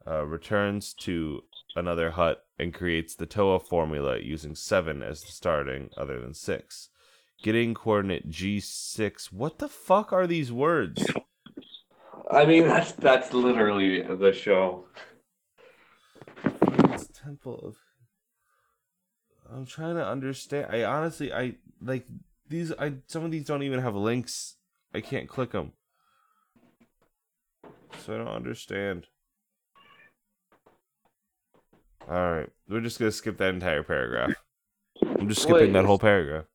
uh, 0.06 0.24
returns 0.24 0.94
to 0.94 1.42
another 1.76 2.12
hut 2.12 2.44
and 2.58 2.74
creates 2.74 3.14
the 3.14 3.26
Toa 3.26 3.60
formula 3.60 4.18
using 4.18 4.54
seven 4.54 5.02
as 5.02 5.20
the 5.20 5.32
starting, 5.32 5.90
other 5.96 6.20
than 6.20 6.34
six. 6.34 6.88
Getting 7.42 7.74
coordinate 7.74 8.30
G6. 8.30 9.32
What 9.32 9.58
the 9.58 9.68
fuck 9.68 10.12
are 10.12 10.26
these 10.26 10.52
words? 10.52 11.04
I 12.32 12.46
mean 12.46 12.66
that's 12.66 12.92
that's 12.92 13.34
literally 13.34 14.00
the 14.00 14.32
show. 14.32 14.86
Friends 16.34 17.08
Temple 17.08 17.60
of. 17.62 17.76
I'm 19.54 19.66
trying 19.66 19.96
to 19.96 20.06
understand. 20.06 20.68
I 20.70 20.84
honestly, 20.84 21.30
I 21.30 21.56
like 21.82 22.06
these. 22.48 22.72
I 22.78 22.94
some 23.06 23.24
of 23.24 23.30
these 23.30 23.44
don't 23.44 23.62
even 23.62 23.80
have 23.80 23.94
links. 23.94 24.56
I 24.94 25.02
can't 25.02 25.28
click 25.28 25.50
them, 25.52 25.72
so 28.02 28.14
I 28.14 28.16
don't 28.16 28.28
understand. 28.28 29.08
All 32.08 32.32
right, 32.32 32.48
we're 32.66 32.80
just 32.80 32.98
gonna 32.98 33.12
skip 33.12 33.36
that 33.38 33.52
entire 33.52 33.82
paragraph. 33.82 34.32
I'm 35.02 35.28
just 35.28 35.42
skipping 35.42 35.66
Wait. 35.66 35.72
that 35.74 35.84
whole 35.84 35.98
paragraph. 35.98 36.46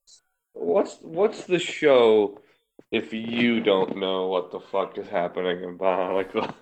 What's 0.53 0.97
what's 1.01 1.43
the 1.43 1.59
show 1.59 2.41
if 2.91 3.13
you 3.13 3.59
don't 3.61 3.97
know 3.97 4.27
what 4.27 4.51
the 4.51 4.59
fuck 4.59 4.97
is 4.97 5.07
happening 5.07 5.63
in 5.63 5.77
Bionicle? 5.77 6.53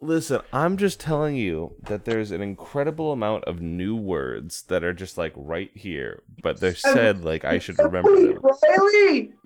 Listen, 0.00 0.40
I'm 0.52 0.76
just 0.76 0.98
telling 0.98 1.36
you 1.36 1.76
that 1.84 2.04
there's 2.04 2.32
an 2.32 2.42
incredible 2.42 3.12
amount 3.12 3.44
of 3.44 3.60
new 3.60 3.94
words 3.94 4.62
that 4.64 4.82
are 4.82 4.92
just 4.92 5.16
like 5.16 5.32
right 5.36 5.70
here, 5.74 6.22
but 6.42 6.58
they're 6.58 6.74
said 6.74 7.24
like 7.24 7.44
I 7.44 7.58
should 7.60 7.78
remember 7.78 8.10
them. 8.16 8.40
Riley! 8.42 9.32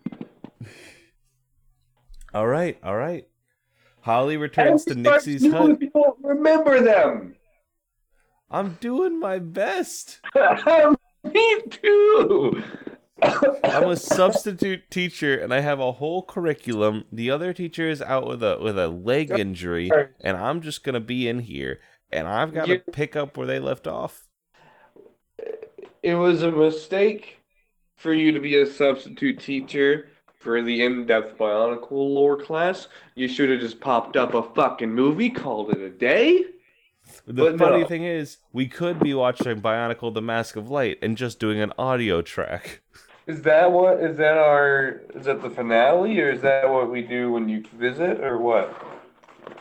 All 2.35 2.46
right, 2.46 2.76
all 2.82 2.96
right. 2.96 3.26
Hahli 4.04 4.38
returns 4.38 4.85
to 4.85 4.90
Every 4.90 5.02
time 5.04 5.12
Nixie's 5.14 5.42
you 5.42 5.52
hut. 5.52 5.78
don't 5.94 6.16
remember 6.23 6.80
them. 6.82 7.35
I'm 8.50 8.76
doing 8.80 9.18
my 9.18 9.38
best. 9.38 10.20
Me 11.25 11.62
too. 11.70 12.62
I'm 13.23 13.88
a 13.88 13.96
substitute 13.96 14.90
teacher 14.90 15.37
and 15.38 15.52
I 15.52 15.61
have 15.61 15.80
a 15.80 15.92
whole 15.92 16.23
curriculum. 16.23 17.04
The 17.11 17.30
other 17.30 17.52
teacher 17.52 17.88
is 17.88 18.02
out 18.02 18.26
with 18.26 18.42
a 18.42 18.58
with 18.61 18.78
a 18.78 18.88
leg 18.88 19.30
injury 19.30 19.90
and 20.20 20.37
I'm 20.37 20.61
just 20.61 20.85
going 20.85 20.94
to 20.94 21.00
be 21.00 21.28
in 21.28 21.40
here 21.40 21.80
and 22.12 22.28
I've 22.28 22.52
got 22.54 22.66
to 22.66 22.78
pick 22.78 23.16
up 23.16 23.37
where 23.37 23.46
they 23.46 23.58
left 23.58 23.87
off. 23.87 24.28
it 26.02 26.14
was 26.14 26.42
a 26.42 26.50
mistake 26.52 27.38
for 27.96 28.12
you 28.12 28.32
to 28.32 28.40
be 28.40 28.56
a 28.56 28.66
substitute 28.66 29.40
teacher 29.40 30.08
for 30.38 30.62
the 30.62 30.85
in-depth 30.85 31.37
bionicle 31.38 31.90
lore 31.92 32.37
class. 32.37 32.88
You 33.14 33.26
should 33.26 33.50
have 33.50 33.61
just 33.61 33.80
popped 33.80 34.16
up 34.16 34.35
a 34.35 34.42
fucking 34.42 34.92
movie, 34.94 35.30
called 35.30 35.70
it 35.70 35.78
a 35.80 35.90
day. 35.90 36.44
The 37.26 37.32
But 37.44 37.58
funny 37.58 37.80
no. 37.80 37.87
thing 37.87 38.04
is, 38.04 38.38
we 38.52 38.66
could 38.68 39.00
be 39.00 39.14
watching 39.14 39.61
Bionicle 39.61 40.12
the 40.12 40.23
Mask 40.23 40.56
of 40.56 40.70
Light 40.70 40.99
and 41.02 41.16
just 41.16 41.38
doing 41.40 41.61
an 41.61 41.73
audio 41.78 42.20
track. 42.23 42.82
Is 43.26 43.42
that 43.42 43.73
what? 43.73 44.00
Is 44.00 44.16
that 44.18 44.38
our? 44.38 45.00
Is 45.14 45.25
that 45.26 45.42
the 45.42 45.50
finale, 45.50 46.21
or 46.21 46.30
is 46.30 46.42
that 46.42 46.71
what 46.71 46.90
we 46.90 47.02
do 47.02 47.33
when 47.33 47.49
you 47.49 47.64
visit, 47.76 48.21
or 48.21 48.38
what? 48.38 48.80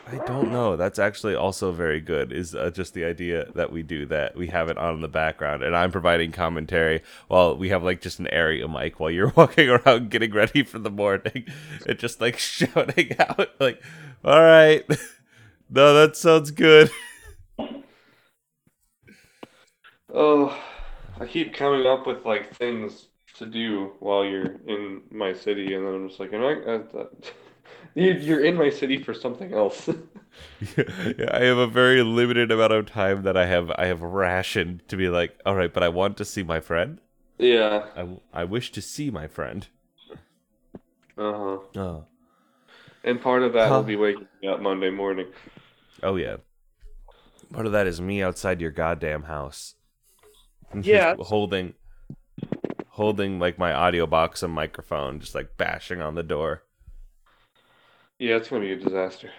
I 0.06 0.18
don't 0.24 0.52
know. 0.52 0.76
That's 0.76 1.00
actually 1.00 1.34
also 1.34 1.72
very 1.72 2.00
good. 2.00 2.32
Is 2.32 2.54
uh, 2.54 2.70
just 2.70 2.94
the 2.94 3.04
idea 3.04 3.50
that 3.56 3.72
we 3.72 3.82
do 3.82 4.06
that. 4.06 4.36
We 4.36 4.46
have 4.48 4.68
it 4.68 4.78
on 4.78 4.94
in 4.94 5.00
the 5.00 5.08
background, 5.08 5.64
and 5.64 5.76
I'm 5.76 5.90
providing 5.90 6.30
commentary 6.30 7.02
while 7.26 7.56
we 7.56 7.70
have 7.70 7.82
like 7.82 8.00
just 8.00 8.20
an 8.20 8.28
area 8.28 8.68
mic 8.68 9.00
while 9.00 9.10
you're 9.10 9.32
walking 9.36 9.68
around 9.68 10.10
getting 10.10 10.32
ready 10.32 10.62
for 10.62 10.78
the 10.78 10.90
morning, 10.90 11.46
and 11.88 11.98
just 11.98 12.20
like 12.20 12.38
shouting 12.38 13.16
out 13.18 13.50
like, 13.58 13.82
"All 14.24 14.42
right, 14.42 14.88
no, 15.68 15.92
that 15.92 16.16
sounds 16.16 16.52
good." 16.52 16.88
Oh, 20.14 20.56
I 21.18 21.26
keep 21.26 21.52
coming 21.52 21.84
up 21.84 22.06
with 22.06 22.24
like 22.24 22.54
things 22.54 23.08
to 23.38 23.46
do 23.46 23.92
while 24.00 24.24
you're 24.24 24.56
in 24.66 25.02
my 25.10 25.32
city, 25.32 25.74
and 25.74 25.86
then 25.86 25.94
I'm 25.94 26.08
just 26.08 26.20
like, 26.20 26.32
am 26.32 26.42
I? 26.42 26.54
Uh, 26.72 27.06
you- 27.94 28.12
you're 28.14 28.44
in 28.44 28.56
my 28.56 28.70
city 28.70 29.02
for 29.02 29.14
something 29.14 29.54
else. 29.54 29.88
yeah, 30.76 31.30
I 31.32 31.44
have 31.44 31.58
a 31.58 31.66
very 31.66 32.02
limited 32.02 32.50
amount 32.50 32.72
of 32.72 32.86
time 32.86 33.22
that 33.22 33.36
I 33.36 33.46
have. 33.46 33.70
I 33.76 33.86
have 33.86 34.02
rationed 34.02 34.86
to 34.88 34.96
be 34.96 35.08
like, 35.08 35.38
"All 35.46 35.54
right, 35.54 35.72
but 35.72 35.82
I 35.82 35.88
want 35.88 36.16
to 36.18 36.24
see 36.24 36.42
my 36.42 36.60
friend. 36.60 37.00
yeah. 37.38 37.86
I, 37.96 38.08
I 38.32 38.44
wish 38.44 38.72
to 38.72 38.82
see 38.82 39.10
my 39.10 39.28
friend." 39.28 39.68
Uh 41.18 41.32
huh. 41.32 41.58
Oh, 41.76 42.06
And 43.04 43.20
part 43.22 43.42
of 43.42 43.52
that 43.54 43.70
Huh. 43.70 43.74
will 43.74 43.82
be 43.84 43.96
waking 43.96 44.28
me 44.42 44.48
up 44.48 44.60
Monday 44.60 44.90
morning. 44.90 45.28
oh 46.02 46.16
yeah. 46.16 46.36
Part 47.52 47.66
of 47.66 47.72
that 47.72 47.88
is 47.88 48.00
me 48.00 48.22
outside 48.22 48.60
your 48.60 48.70
goddamn 48.70 49.24
house. 49.24 49.74
Yeah. 50.82 51.16
holding, 51.18 51.74
holding 52.96 53.38
like 53.38 53.58
my 53.58 53.74
audio 53.74 54.06
box 54.06 54.42
and 54.42 54.54
microphone, 54.54 55.20
just 55.20 55.34
like 55.34 55.58
bashing 55.58 56.00
on 56.00 56.14
the 56.14 56.22
door. 56.22 56.62
Yeah, 58.18 58.36
it's 58.36 58.48
gonna 58.48 58.62
be 58.62 58.72
a 58.72 58.76
disaster. 58.76 59.30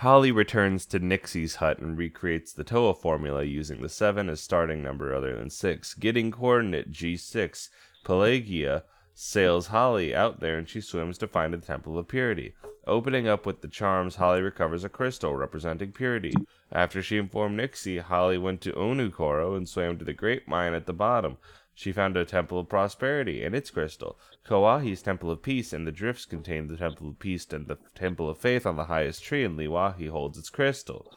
Hahli 0.00 0.34
returns 0.34 0.86
to 0.86 0.98
Nixie's 0.98 1.56
hut 1.56 1.78
and 1.78 1.98
recreates 1.98 2.54
the 2.54 2.64
Toa 2.64 2.94
formula 2.94 3.44
using 3.44 3.82
the 3.82 3.90
7 3.90 4.30
as 4.30 4.40
starting 4.40 4.82
number 4.82 5.14
other 5.14 5.36
than 5.36 5.50
6. 5.50 5.94
Getting 5.94 6.30
coordinate 6.30 6.90
G6, 6.90 7.68
Pelagia 8.02 8.84
sails 9.14 9.68
Hahli 9.68 10.14
out 10.14 10.40
there 10.40 10.58
and 10.58 10.68
she 10.68 10.80
swims 10.80 11.18
to 11.18 11.26
find 11.26 11.52
the 11.52 11.58
Temple 11.58 11.98
of 11.98 12.08
Purity. 12.08 12.54
Opening 12.86 13.28
up 13.28 13.46
with 13.46 13.60
the 13.60 13.68
charms, 13.68 14.16
Hahli 14.16 14.42
recovers 14.42 14.82
a 14.82 14.88
crystal 14.88 15.36
representing 15.36 15.92
purity. 15.92 16.34
After 16.72 17.02
she 17.02 17.16
informed 17.16 17.56
Nixie, 17.56 18.00
Hahli 18.00 18.40
went 18.40 18.60
to 18.62 18.72
Onu-Koro 18.72 19.54
and 19.54 19.68
swam 19.68 19.98
to 19.98 20.04
the 20.04 20.12
Great 20.12 20.48
Mine 20.48 20.74
at 20.74 20.86
the 20.86 20.92
bottom. 20.92 21.36
She 21.74 21.92
found 21.92 22.16
a 22.16 22.24
Temple 22.24 22.58
of 22.58 22.68
Prosperity 22.68 23.44
and 23.44 23.54
its 23.54 23.70
crystal. 23.70 24.18
Ko-Wahi's 24.44 25.00
Temple 25.00 25.30
of 25.30 25.42
Peace 25.42 25.72
and 25.72 25.86
the 25.86 25.92
drifts 25.92 26.24
contain 26.24 26.66
the 26.66 26.76
Temple 26.76 27.08
of 27.10 27.18
Peace 27.18 27.46
and 27.52 27.66
the 27.66 27.78
Temple 27.94 28.28
of 28.28 28.38
Faith 28.38 28.66
on 28.66 28.76
the 28.76 28.84
highest 28.84 29.22
tree, 29.22 29.44
and 29.44 29.56
Le-Wahi 29.56 30.08
holds 30.08 30.36
its 30.36 30.50
crystal. 30.50 31.10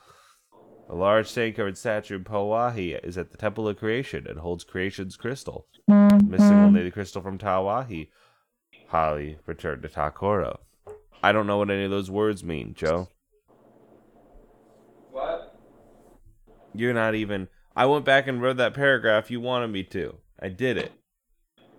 A 0.88 0.96
large 0.96 1.28
sand 1.28 1.56
covered 1.56 1.78
statue 1.78 2.16
of 2.16 2.26
Po-Wahi 2.26 2.94
is 2.94 3.18
at 3.18 3.32
the 3.32 3.38
Temple 3.38 3.68
of 3.68 3.78
Creation 3.78 4.28
and 4.28 4.40
holds 4.40 4.64
creation's 4.64 5.18
crystal. 5.18 5.68
Mm-hmm. 5.90 6.30
Missing 6.30 6.54
only 6.54 6.84
the 6.84 6.92
crystal 6.92 7.22
from 7.22 7.38
Ta-Wahi. 7.38 8.10
Hahli 8.92 9.38
returned 9.48 9.82
to 9.82 9.90
Ta-Koro. 9.90 10.60
I 11.24 11.32
don't 11.32 11.48
know 11.48 11.58
what 11.58 11.72
any 11.72 11.86
of 11.86 11.92
those 11.92 12.12
words 12.12 12.44
mean, 12.44 12.76
Joe. 12.78 13.10
What? 15.12 15.58
You're 16.76 16.94
not 16.94 17.16
even. 17.16 17.48
I 17.76 17.88
went 17.88 18.06
back 18.06 18.28
and 18.28 18.42
wrote 18.42 18.58
that 18.58 18.76
paragraph 18.76 19.32
you 19.32 19.42
wanted 19.42 19.70
me 19.70 19.84
to. 19.86 20.18
I 20.40 20.50
did 20.50 20.78
it. 20.78 20.92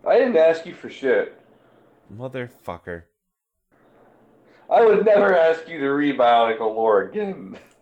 I 0.06 0.18
didn't 0.18 0.36
ask 0.36 0.66
you 0.66 0.74
for 0.74 0.90
shit. 0.90 1.40
Motherfucker. 2.12 3.04
I 4.68 4.84
would 4.84 5.04
never 5.04 5.36
ask 5.36 5.68
you 5.68 5.78
to 5.78 5.88
read 5.90 6.18
Bionicle 6.18 6.74
lore 6.74 7.02
again. 7.02 7.56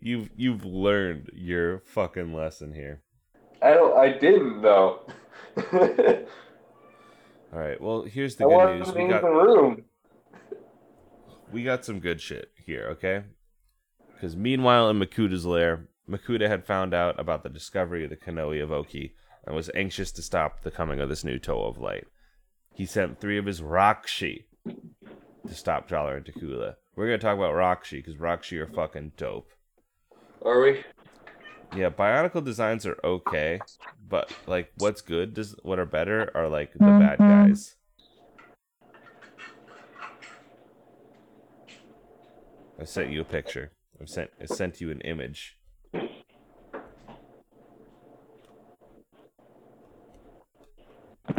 You've 0.00 0.30
you've 0.36 0.64
learned 0.64 1.30
your 1.34 1.80
fucking 1.80 2.34
lesson 2.34 2.72
here. 2.72 3.02
I 3.62 3.70
don't. 3.70 3.98
I 3.98 4.18
didn't 4.18 4.62
though. 4.62 5.00
All 7.52 7.58
right. 7.58 7.80
Well, 7.80 8.02
here's 8.02 8.36
the 8.36 8.46
I 8.46 8.48
good 8.48 8.78
news. 8.78 8.88
We 8.88 8.94
be 8.94 9.00
in 9.02 9.08
the 9.08 9.20
got 9.20 9.24
room. 9.24 9.84
we 11.52 11.64
got 11.64 11.84
some 11.84 12.00
good 12.00 12.20
shit 12.20 12.50
here, 12.64 12.86
okay? 12.92 13.24
Because 14.14 14.36
meanwhile, 14.36 14.88
in 14.88 14.98
Makuta's 14.98 15.44
lair, 15.44 15.88
Makuta 16.08 16.48
had 16.48 16.64
found 16.64 16.94
out 16.94 17.18
about 17.18 17.42
the 17.42 17.48
discovery 17.48 18.04
of 18.04 18.10
the 18.10 18.16
Kanohi 18.16 18.66
Avohkii 18.66 19.12
and 19.46 19.56
was 19.56 19.70
anxious 19.74 20.12
to 20.12 20.22
stop 20.22 20.62
the 20.62 20.70
coming 20.70 21.00
of 21.00 21.08
this 21.08 21.24
new 21.24 21.38
Toa 21.38 21.68
of 21.68 21.78
Light. 21.78 22.06
He 22.74 22.86
sent 22.86 23.20
three 23.20 23.38
of 23.38 23.46
his 23.46 23.60
Rahkshi 23.60 24.44
to 24.66 25.54
stop 25.54 25.88
Jaller 25.88 26.16
and 26.16 26.24
Takua. 26.24 26.76
We're 26.96 27.06
gonna 27.06 27.18
talk 27.18 27.36
about 27.36 27.54
Rahkshi 27.54 27.98
because 27.98 28.16
Rahkshi 28.16 28.58
are 28.58 28.66
fucking 28.66 29.12
dope. 29.16 29.50
Are 30.44 30.60
we? 30.60 30.82
Yeah, 31.76 31.90
Bionicle 31.90 32.44
designs 32.44 32.86
are 32.86 32.98
okay, 33.04 33.60
but 34.08 34.32
like, 34.46 34.72
what's 34.78 35.02
good? 35.02 35.34
Does 35.34 35.54
what 35.62 35.78
are 35.78 35.86
better 35.86 36.30
are 36.34 36.48
like 36.48 36.72
the 36.72 36.78
bad 36.78 37.18
mm-hmm. 37.18 37.48
guys. 37.48 37.76
I 42.80 42.84
sent 42.84 43.10
you 43.10 43.20
a 43.20 43.24
picture. 43.24 43.72
I 44.00 44.06
sent 44.06 44.30
I 44.40 44.46
sent 44.46 44.80
you 44.80 44.90
an 44.90 45.02
image. 45.02 45.58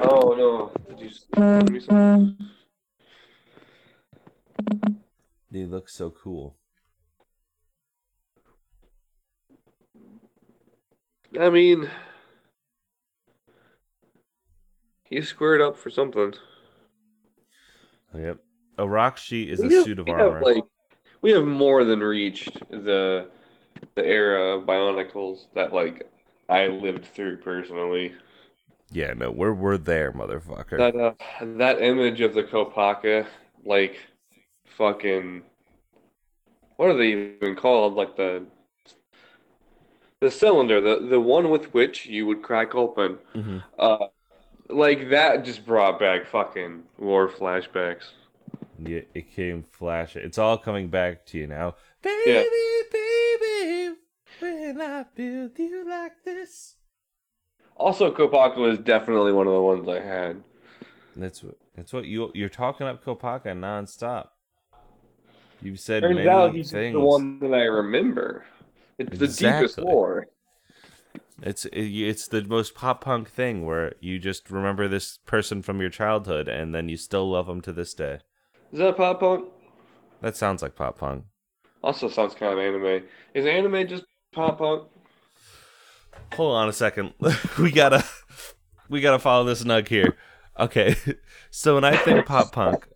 Oh 0.03 0.35
no! 0.37 0.71
Did 0.87 1.01
you 1.01 1.09
send 1.09 1.71
me 1.71 1.79
something? 1.79 2.37
Mm-hmm. 4.61 4.93
They 5.49 5.65
look 5.65 5.89
so 5.89 6.11
cool. 6.11 6.55
I 11.41 11.49
mean, 11.49 11.89
he 15.05 15.21
squared 15.23 15.59
up 15.59 15.75
for 15.75 15.89
something. 15.89 16.35
Yep. 18.15 18.37
A 18.77 18.83
Rahkshi 18.83 19.47
is 19.47 19.59
a 19.59 19.63
have- 19.63 19.83
suit 19.83 19.97
of 19.97 20.05
we 20.05 20.11
armor. 20.11 20.35
Have, 20.35 20.43
like, 20.43 20.63
we 21.23 21.31
have 21.31 21.45
more 21.45 21.83
than 21.83 22.01
reached 22.01 22.59
the 22.69 23.27
the 23.95 24.05
era 24.05 24.55
of 24.55 24.65
Bionicles 24.67 25.47
that 25.55 25.73
like 25.73 26.07
I 26.47 26.67
lived 26.67 27.05
through 27.05 27.37
personally. 27.37 28.13
Yeah, 28.91 29.13
no, 29.13 29.31
we're 29.31 29.53
we're 29.53 29.77
there, 29.79 30.11
motherfucker. 30.11 30.77
That 30.77 30.95
uh, 30.95 31.13
that 31.57 31.81
image 31.81 32.21
of 32.21 32.35
the 32.35 32.43
Kopaka, 32.43 33.25
like 33.65 33.99
fucking, 34.77 35.41
what 36.75 36.89
are 36.89 36.97
they 36.97 37.35
even 37.39 37.55
called? 37.55 37.95
Like 37.95 38.15
the 38.15 38.45
the 40.21 40.31
cylinder, 40.31 40.79
the 40.79 41.05
the 41.07 41.19
one 41.19 41.49
with 41.49 41.73
which 41.73 42.05
you 42.05 42.25
would 42.27 42.41
crack 42.43 42.73
open. 42.75 43.17
Mhm. 43.35 43.63
Uh, 43.77 44.07
like 44.69 45.09
that 45.09 45.43
just 45.43 45.65
brought 45.65 45.99
back 45.99 46.27
fucking 46.27 46.83
war 46.97 47.27
flashbacks. 47.27 48.11
Yeah, 48.79 49.01
it 49.13 49.31
came 49.35 49.63
flash. 49.63 50.15
It's 50.15 50.37
all 50.37 50.57
coming 50.57 50.87
back 50.89 51.25
to 51.27 51.37
you 51.39 51.47
now. 51.47 51.75
Baby, 52.01 52.31
Yeah. 52.31 52.43
baby, 52.91 53.95
when 54.39 54.81
I 54.81 55.05
build 55.15 55.57
you 55.59 55.87
like 55.89 56.23
this. 56.23 56.75
Also, 57.75 58.13
Kopaka 58.13 58.57
was 58.57 58.77
definitely 58.79 59.31
one 59.33 59.47
of 59.47 59.53
the 59.53 59.61
ones 59.61 59.87
I 59.89 59.99
had. 59.99 60.43
That's 61.15 61.43
what 61.43 61.57
that's 61.75 61.91
what 61.93 62.05
you 62.05 62.31
you're 62.35 62.47
talking 62.49 62.85
up 62.85 63.03
Kopaka 63.03 63.47
nonstop. 63.57 64.29
You've 65.63 65.79
said 65.79 66.01
Turns 66.03 66.15
many 66.15 66.29
out 66.29 66.53
he's 66.53 66.71
things. 66.71 66.93
the 66.93 66.99
one 66.99 67.39
that 67.39 67.53
I 67.53 67.63
remember. 67.63 68.45
It's 69.01 69.19
the 69.19 69.27
deepest 69.27 69.41
Exactly. 69.77 69.83
lore. 69.83 70.27
It's 71.43 71.65
it, 71.65 71.79
it's 71.81 72.27
the 72.27 72.43
most 72.43 72.75
pop 72.75 73.03
punk 73.03 73.29
thing 73.29 73.65
where 73.65 73.93
you 73.99 74.19
just 74.19 74.49
remember 74.51 74.87
this 74.87 75.17
person 75.25 75.61
from 75.61 75.81
your 75.81 75.89
childhood 75.89 76.47
and 76.47 76.73
then 76.75 76.87
you 76.89 76.97
still 76.97 77.29
love 77.29 77.47
them 77.47 77.61
to 77.61 77.73
this 77.73 77.93
day. 77.93 78.19
Is 78.71 78.79
that 78.79 78.95
pop 78.97 79.19
punk? 79.19 79.49
That 80.21 80.35
sounds 80.37 80.61
like 80.61 80.75
pop 80.75 80.99
punk. 80.99 81.25
Also 81.83 82.07
sounds 82.09 82.35
kind 82.35 82.53
of 82.53 82.59
anime. 82.59 83.03
Is 83.33 83.45
anime 83.47 83.87
just 83.87 84.03
pop 84.31 84.59
punk? 84.59 84.87
Hold 86.33 86.55
on 86.55 86.69
a 86.69 86.73
second. 86.73 87.13
we 87.59 87.71
gotta 87.71 88.05
we 88.87 89.01
gotta 89.01 89.19
follow 89.19 89.43
this 89.45 89.63
nug 89.63 89.87
here. 89.87 90.15
Okay. 90.59 90.95
So 91.53 91.75
when 91.75 91.83
I 91.83 91.97
think 91.97 92.25
pop 92.25 92.53
punk, 92.53 92.87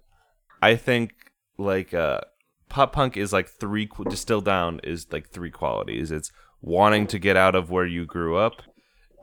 I 0.62 0.78
think 0.78 1.14
like 1.58 1.94
uh 1.94 2.22
pop 2.70 2.94
punk 2.94 3.18
is 3.18 3.32
like 3.34 3.48
three 3.48 3.90
distilled 4.10 4.46
down 4.46 4.80
is 4.84 5.08
like 5.12 5.30
three 5.30 5.52
qualities. 5.52 6.12
It's 6.12 6.32
wanting 6.62 7.08
to 7.08 7.20
get 7.20 7.38
out 7.38 7.56
of 7.56 7.70
where 7.70 7.86
you 7.86 8.06
grew 8.06 8.38
up. 8.38 8.62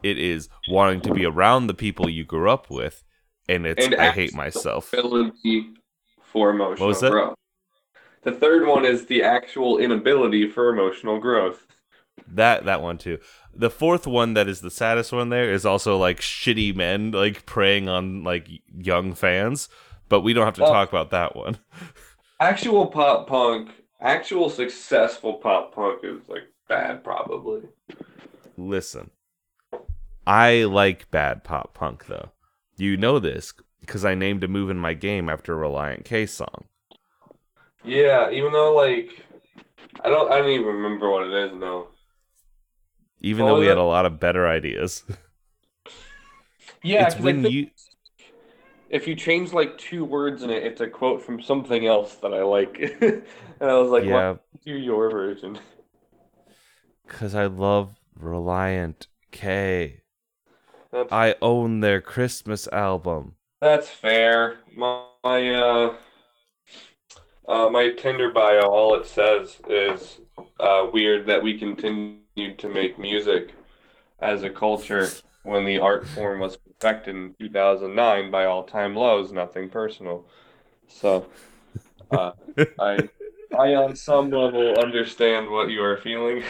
It 0.03 0.19
is 0.19 0.49
wanting 0.69 1.01
to 1.03 1.15
be 1.15 1.25
around 1.25 1.67
the 1.67 1.75
people 1.75 2.09
you 2.09 2.25
grew 2.25 2.51
up 2.51 2.71
with, 2.71 3.05
and 3.49 3.67
it's 3.67 3.85
And 3.85 3.95
I 3.95 4.11
hate 4.11 4.35
myself. 4.35 4.93
Ability 4.93 5.71
for 6.33 6.51
emotional 6.51 6.89
was 6.89 7.01
that? 7.01 7.11
growth. 7.11 7.35
The 8.23 8.33
third 8.33 8.67
one 8.67 8.85
is 8.85 9.07
the 9.07 9.23
actual 9.23 9.79
inability 9.79 10.49
for 10.49 10.69
emotional 10.73 11.19
growth. 11.19 11.67
That 12.29 12.65
that 12.65 12.83
one 12.83 12.99
too. 12.99 13.19
The 13.55 13.71
fourth 13.71 14.07
one 14.07 14.35
that 14.35 14.49
is 14.49 14.61
the 14.61 14.71
saddest 14.71 15.13
one 15.13 15.29
there 15.29 15.53
is 15.53 15.67
also 15.67 15.97
like 15.99 16.21
shitty 16.21 16.75
men 16.75 17.11
like 17.11 17.47
preying 17.47 17.89
on 17.89 18.23
like 18.25 18.49
young 18.77 19.15
fans, 19.15 19.69
but 20.09 20.21
we 20.21 20.33
don't 20.33 20.45
have 20.45 20.55
to 20.55 20.65
Oh. 20.65 20.73
talk 20.73 20.89
about 20.89 21.11
that 21.11 21.35
one. 21.37 21.59
Actual 22.43 22.89
pop 22.89 23.29
punk, 23.29 23.71
actual 24.01 24.51
successful 24.51 25.35
pop 25.35 25.73
punk 25.73 26.01
is 26.03 26.29
like 26.29 26.43
bad 26.69 27.05
probably. 27.05 27.61
Listen. 28.57 29.11
I 30.27 30.65
like 30.65 31.09
bad 31.13 31.45
pop 31.45 31.73
punk 31.73 32.07
though. 32.07 32.33
You 32.77 32.97
know 32.97 33.21
this 33.21 33.55
because 33.81 34.05
I 34.05 34.17
named 34.17 34.43
a 34.43 34.49
move 34.49 34.71
in 34.71 34.77
my 34.77 34.93
game 34.93 35.29
after 35.29 35.55
a 35.55 35.69
Relient 35.69 36.05
K 36.05 36.27
song. 36.27 36.65
Yeah, 37.85 38.29
even 38.33 38.51
though 38.51 38.75
like 38.75 39.25
I 40.05 40.09
don't 40.09 40.33
I 40.33 40.39
don't 40.39 40.51
even 40.51 40.67
remember 40.67 41.09
what 41.09 41.29
it 41.29 41.47
is 41.47 41.55
now. 41.55 41.87
Even 43.21 43.45
What 43.45 43.53
though 43.53 43.61
we 43.61 43.67
had 43.67 43.79
a 43.79 43.85
lot 43.85 44.05
of 44.05 44.19
better 44.19 44.49
ideas. 44.49 45.05
Yeah, 46.85 47.07
it's 47.07 47.17
when 47.17 47.45
you 47.45 47.71
if 48.93 49.09
you 49.09 49.17
change 49.17 49.53
like 49.53 49.77
two 49.79 50.05
words 50.05 50.43
in 50.43 50.51
it, 50.51 50.63
it's 50.63 50.81
a 50.81 50.87
quote 50.89 51.23
from 51.23 51.43
something 51.43 51.87
else 51.87 52.17
that 52.17 52.33
I 52.35 52.43
like. 52.43 52.79
and 53.01 53.25
I 53.61 53.75
was 53.79 53.91
like, 53.91 54.05
Yeah, 54.05 54.37
do 54.65 54.73
your 54.77 55.11
version? 55.11 55.59
cuz 57.07 57.33
I 57.35 57.47
love 57.47 57.95
Relient 58.19 59.07
K. 59.31 60.03
That's, 60.93 61.13
I 61.13 61.37
own 61.41 61.79
their 61.79 62.01
Christmas 62.01 62.67
album. 62.73 63.37
that's 63.61 63.89
fair. 63.89 64.59
My, 64.77 65.07
my 65.25 65.55
uh 65.55 65.97
uh 67.49 67.69
my 67.71 67.91
Tinder 67.91 68.31
bio, 68.31 68.69
all 68.69 68.95
it 68.95 69.07
says 69.07 69.61
is 69.69 70.21
uh 70.61 70.87
weird 70.93 71.27
that 71.27 71.43
we 71.43 71.59
continued 71.59 72.59
to 72.59 72.69
make 72.69 72.99
music 72.99 73.55
as 74.21 74.43
a 74.43 74.51
culture 74.51 75.19
when 75.45 75.65
the 75.65 75.79
art 75.79 76.07
form 76.09 76.41
was 76.41 76.59
perfected 76.83 77.15
in 77.15 77.35
2009 77.39 78.31
by 78.31 78.45
all 78.45 78.65
time 78.65 78.97
lows, 78.97 79.33
nothing 79.33 79.69
personal. 79.69 80.27
So 80.89 81.27
uh 82.11 82.33
I 82.79 83.09
I 83.57 83.75
on 83.75 83.95
some 83.95 84.31
level 84.31 84.75
understand 84.79 85.49
what 85.49 85.71
you 85.71 85.83
are 85.83 85.97
feeling. 85.97 86.43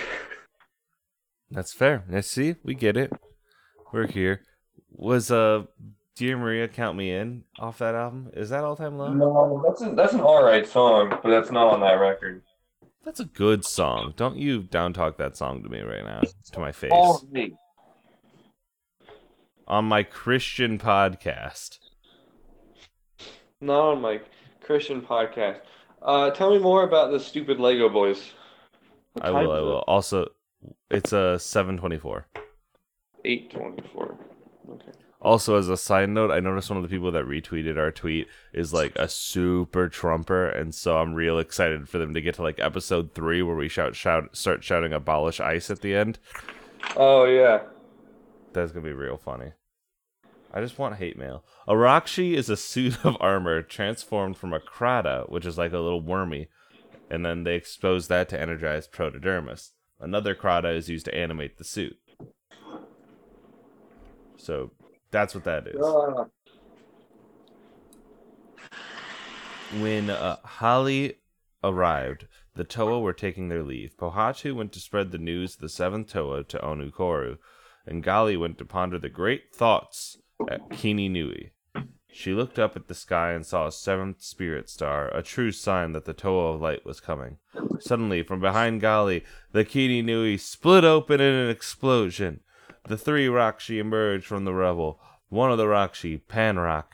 That's 1.50 1.74
fair. 1.74 2.04
Let's 2.08 2.30
see. 2.30 2.56
We 2.64 2.74
get 2.74 2.96
it. 2.96 3.12
We're 3.92 4.06
here. 4.06 4.42
Was 4.90 5.30
uh 5.30 5.64
Dear 6.16 6.38
Maria 6.38 6.68
Count 6.68 6.96
Me 6.96 7.10
In 7.10 7.44
off 7.58 7.78
that 7.78 7.94
album? 7.94 8.30
Is 8.34 8.50
that 8.50 8.64
all 8.64 8.76
time 8.76 8.96
low? 8.96 9.12
No, 9.12 9.62
that's 9.66 9.82
a, 9.82 9.94
that's 9.94 10.12
an 10.12 10.20
alright 10.20 10.66
song, 10.66 11.10
but 11.22 11.28
that's 11.30 11.50
not 11.50 11.72
on 11.72 11.80
that 11.80 11.94
record. 11.94 12.42
That's 13.04 13.20
a 13.20 13.24
good 13.24 13.64
song. 13.64 14.14
Don't 14.16 14.36
you 14.36 14.62
down 14.62 14.92
talk 14.92 15.18
that 15.18 15.36
song 15.36 15.62
to 15.62 15.68
me 15.68 15.80
right 15.80 16.04
now. 16.04 16.22
To 16.52 16.60
my 16.60 16.72
face. 16.72 16.92
Alright. 16.92 17.52
On 19.72 19.86
my 19.86 20.02
Christian 20.02 20.78
podcast. 20.78 21.78
Not 23.62 23.80
on 23.92 24.02
my 24.02 24.20
Christian 24.62 25.00
podcast. 25.00 25.60
Uh, 26.02 26.28
tell 26.28 26.50
me 26.50 26.58
more 26.58 26.82
about 26.82 27.10
the 27.10 27.18
stupid 27.18 27.58
Lego 27.58 27.88
boys. 27.88 28.32
What 29.14 29.24
I 29.24 29.30
will, 29.30 29.50
I 29.50 29.60
will. 29.60 29.84
Also 29.88 30.28
it's 30.90 31.14
a 31.14 31.38
seven 31.38 31.78
twenty 31.78 31.96
four. 31.96 32.26
Eight 33.24 33.50
twenty-four. 33.50 34.18
Okay. 34.72 34.92
Also, 35.22 35.56
as 35.56 35.70
a 35.70 35.78
side 35.78 36.10
note, 36.10 36.30
I 36.30 36.40
noticed 36.40 36.68
one 36.68 36.76
of 36.76 36.82
the 36.82 36.90
people 36.90 37.10
that 37.12 37.24
retweeted 37.24 37.78
our 37.78 37.90
tweet 37.90 38.28
is 38.52 38.74
like 38.74 38.92
a 38.96 39.08
super 39.08 39.88
trumper, 39.88 40.50
and 40.50 40.74
so 40.74 40.98
I'm 40.98 41.14
real 41.14 41.38
excited 41.38 41.88
for 41.88 41.96
them 41.96 42.12
to 42.12 42.20
get 42.20 42.34
to 42.34 42.42
like 42.42 42.60
episode 42.60 43.14
three 43.14 43.40
where 43.40 43.56
we 43.56 43.70
shout 43.70 43.96
shout 43.96 44.36
start 44.36 44.62
shouting 44.62 44.92
abolish 44.92 45.40
ice 45.40 45.70
at 45.70 45.80
the 45.80 45.94
end. 45.94 46.18
Oh 46.94 47.24
yeah. 47.24 47.62
That's 48.52 48.70
gonna 48.70 48.84
be 48.84 48.92
real 48.92 49.16
funny. 49.16 49.52
I 50.54 50.60
just 50.60 50.78
want 50.78 50.96
hate 50.96 51.16
mail. 51.16 51.44
A 51.66 51.72
Rahkshi 51.72 52.34
is 52.34 52.50
a 52.50 52.56
suit 52.56 53.04
of 53.04 53.16
armor 53.20 53.62
transformed 53.62 54.36
from 54.36 54.52
a 54.52 54.60
Kraata, 54.60 55.28
which 55.30 55.46
is 55.46 55.56
like 55.56 55.72
a 55.72 55.78
little 55.78 56.02
wormy, 56.02 56.48
and 57.10 57.24
then 57.24 57.44
they 57.44 57.54
expose 57.54 58.08
that 58.08 58.28
to 58.30 58.40
energize 58.40 58.86
Protodermis. 58.86 59.70
Another 59.98 60.34
Kraata 60.34 60.76
is 60.76 60.90
used 60.90 61.06
to 61.06 61.14
animate 61.14 61.56
the 61.56 61.64
suit. 61.64 61.96
So 64.36 64.72
that's 65.10 65.34
what 65.34 65.44
that 65.44 65.68
is. 65.68 65.80
Ah, 65.82 66.26
When 69.80 70.10
uh, 70.10 70.36
Hahli 70.58 71.16
arrived, 71.64 72.26
the 72.54 72.64
Toa 72.64 73.00
were 73.00 73.14
taking 73.14 73.48
their 73.48 73.62
leave. 73.62 73.96
Pohatu 73.96 74.54
went 74.54 74.72
to 74.72 74.80
spread 74.80 75.12
the 75.12 75.18
news 75.18 75.54
of 75.54 75.60
the 75.60 75.68
seventh 75.70 76.12
Toa 76.12 76.44
to 76.44 76.58
Onu-Koro, 76.58 77.38
and 77.86 78.04
Gali 78.04 78.38
went 78.38 78.58
to 78.58 78.66
ponder 78.66 78.98
the 78.98 79.08
great 79.08 79.54
thoughts 79.54 80.18
at 80.50 80.70
Kini 80.70 81.08
Nui. 81.08 81.52
She 82.14 82.34
looked 82.34 82.58
up 82.58 82.76
at 82.76 82.88
the 82.88 82.94
sky 82.94 83.32
and 83.32 83.44
saw 83.44 83.66
a 83.66 83.72
seventh 83.72 84.22
spirit 84.22 84.68
star, 84.68 85.08
a 85.08 85.22
true 85.22 85.50
sign 85.50 85.92
that 85.92 86.04
the 86.04 86.12
Toa 86.12 86.52
of 86.52 86.60
Light 86.60 86.84
was 86.84 87.00
coming. 87.00 87.38
Suddenly, 87.80 88.22
from 88.22 88.40
behind 88.40 88.82
Gali, 88.82 89.24
the 89.52 89.64
Kini 89.64 90.02
Nui 90.02 90.36
split 90.36 90.84
open 90.84 91.20
in 91.20 91.34
an 91.34 91.48
explosion. 91.48 92.40
The 92.84 92.98
three 92.98 93.26
Rahkshi 93.26 93.78
emerged 93.78 94.26
from 94.26 94.44
the 94.44 94.52
rubble. 94.52 95.00
One 95.30 95.50
of 95.50 95.56
the 95.56 95.64
Rahkshi, 95.64 96.20
Panrahk, 96.28 96.84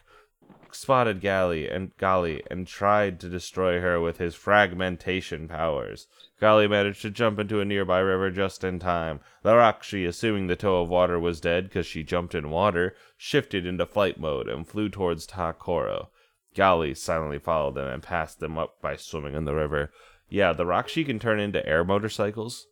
spotted 0.74 1.20
Gali 1.20 1.74
and 1.74 1.96
Gali 1.96 2.42
and 2.50 2.66
tried 2.66 3.20
to 3.20 3.28
destroy 3.28 3.80
her 3.80 4.00
with 4.00 4.18
his 4.18 4.34
fragmentation 4.34 5.48
powers. 5.48 6.06
Gali 6.40 6.68
managed 6.70 7.02
to 7.02 7.10
jump 7.10 7.38
into 7.38 7.60
a 7.60 7.64
nearby 7.64 7.98
river 7.98 8.30
just 8.30 8.62
in 8.62 8.78
time. 8.78 9.20
The 9.42 9.54
Rahkshi, 9.54 10.06
assuming 10.06 10.46
the 10.46 10.56
Toa 10.56 10.82
of 10.82 10.88
water 10.88 11.18
was 11.18 11.40
dead 11.40 11.64
because 11.64 11.86
she 11.86 12.02
jumped 12.02 12.34
in 12.34 12.50
water, 12.50 12.94
shifted 13.16 13.66
into 13.66 13.86
flight 13.86 14.18
mode 14.18 14.48
and 14.48 14.66
flew 14.66 14.88
towards 14.88 15.26
Ta-Koro. 15.26 16.10
Gali 16.54 16.96
silently 16.96 17.38
followed 17.38 17.74
them 17.74 17.88
and 17.88 18.02
passed 18.02 18.40
them 18.40 18.56
up 18.58 18.80
by 18.80 18.96
swimming 18.96 19.34
in 19.34 19.44
the 19.44 19.54
river. 19.54 19.90
Yeah, 20.28 20.52
the 20.52 20.64
Rahkshi 20.64 21.04
can 21.06 21.18
turn 21.18 21.40
into 21.40 21.66
air 21.66 21.84
motorcycles. 21.84 22.66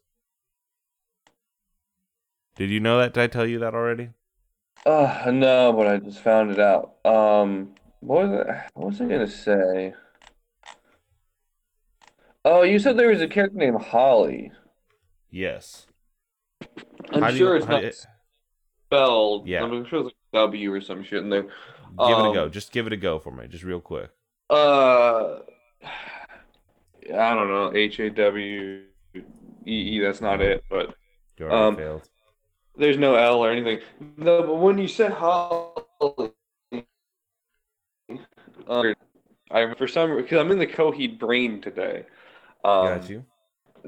Did 2.57 2.71
you 2.71 2.81
know 2.81 2.99
that? 2.99 3.15
Did 3.15 3.23
I 3.23 3.27
tell 3.27 3.47
you 3.47 3.59
that 3.59 3.75
already? 3.75 4.11
Uh, 4.85 5.31
no, 5.33 5.73
but 5.73 5.87
I 5.87 5.99
just 5.99 6.21
found 6.21 6.51
it 6.51 6.61
out. 6.61 6.95
Um, 7.05 7.75
what 8.07 8.29
was 8.29 8.47
I, 8.47 8.67
what 8.75 8.87
was 8.89 9.01
I 9.01 9.05
gonna 9.07 9.27
say? 9.27 9.95
Oh, 12.45 12.63
you 12.63 12.79
said 12.79 12.97
there 12.97 13.09
was 13.09 13.21
a 13.21 13.27
character 13.29 13.59
named 13.59 13.79
Hahli. 13.79 14.51
Yes. 15.31 15.87
I'm 17.13 17.23
How 17.23 17.29
do 17.29 17.33
you- 17.35 17.39
sure 17.39 17.57
it's 17.57 17.67
how 17.67 17.73
not 17.73 17.81
do 17.81 17.87
you- 17.87 17.93
spelled. 18.87 19.49
Yeah. 19.49 19.65
I'm 19.65 19.85
sure 19.87 20.01
it's 20.01 20.05
like 20.07 20.15
W 20.33 20.73
or 20.73 20.81
some 20.81 21.03
shit 21.03 21.23
in 21.23 21.31
there. 21.31 21.43
Give 21.43 21.51
it 21.51 22.13
a 22.13 22.17
Um, 22.29 22.35
go. 22.35 22.49
Just 22.49 22.73
give 22.73 22.87
it 22.87 22.93
a 22.93 22.97
go 22.97 23.19
for 23.19 23.31
me, 23.33 23.47
just 23.49 23.65
real 23.65 23.81
quick. 23.81 24.11
Uh, 24.51 25.41
I 25.85 27.35
don't 27.35 27.49
know. 27.49 27.73
H 27.75 27.99
A 28.01 28.11
W 28.11 28.83
E 29.15 29.21
E. 29.67 30.01
That's 30.01 30.21
not 30.21 30.41
it, 30.41 30.63
but 30.71 30.95
You 31.39 31.47
already 31.47 31.67
Um, 31.67 31.77
failed. 31.77 32.09
there's 32.77 32.97
no 32.99 33.15
L 33.17 33.45
or 33.45 33.51
anything. 33.51 33.81
No, 34.17 34.43
but 34.43 34.55
when 34.55 34.79
you 34.79 34.89
said 34.89 35.13
Hahli, 35.13 36.33
uh, 38.67 38.95
I 39.51 39.75
for 39.75 39.87
some 39.87 40.17
because 40.17 40.39
I'm 40.39 40.51
in 40.51 40.59
the 40.59 40.67
Coheed 40.67 41.19
brain 41.19 41.61
today. 41.61 42.05
Um, 42.65 42.87
Got 42.87 43.11
you. 43.11 43.25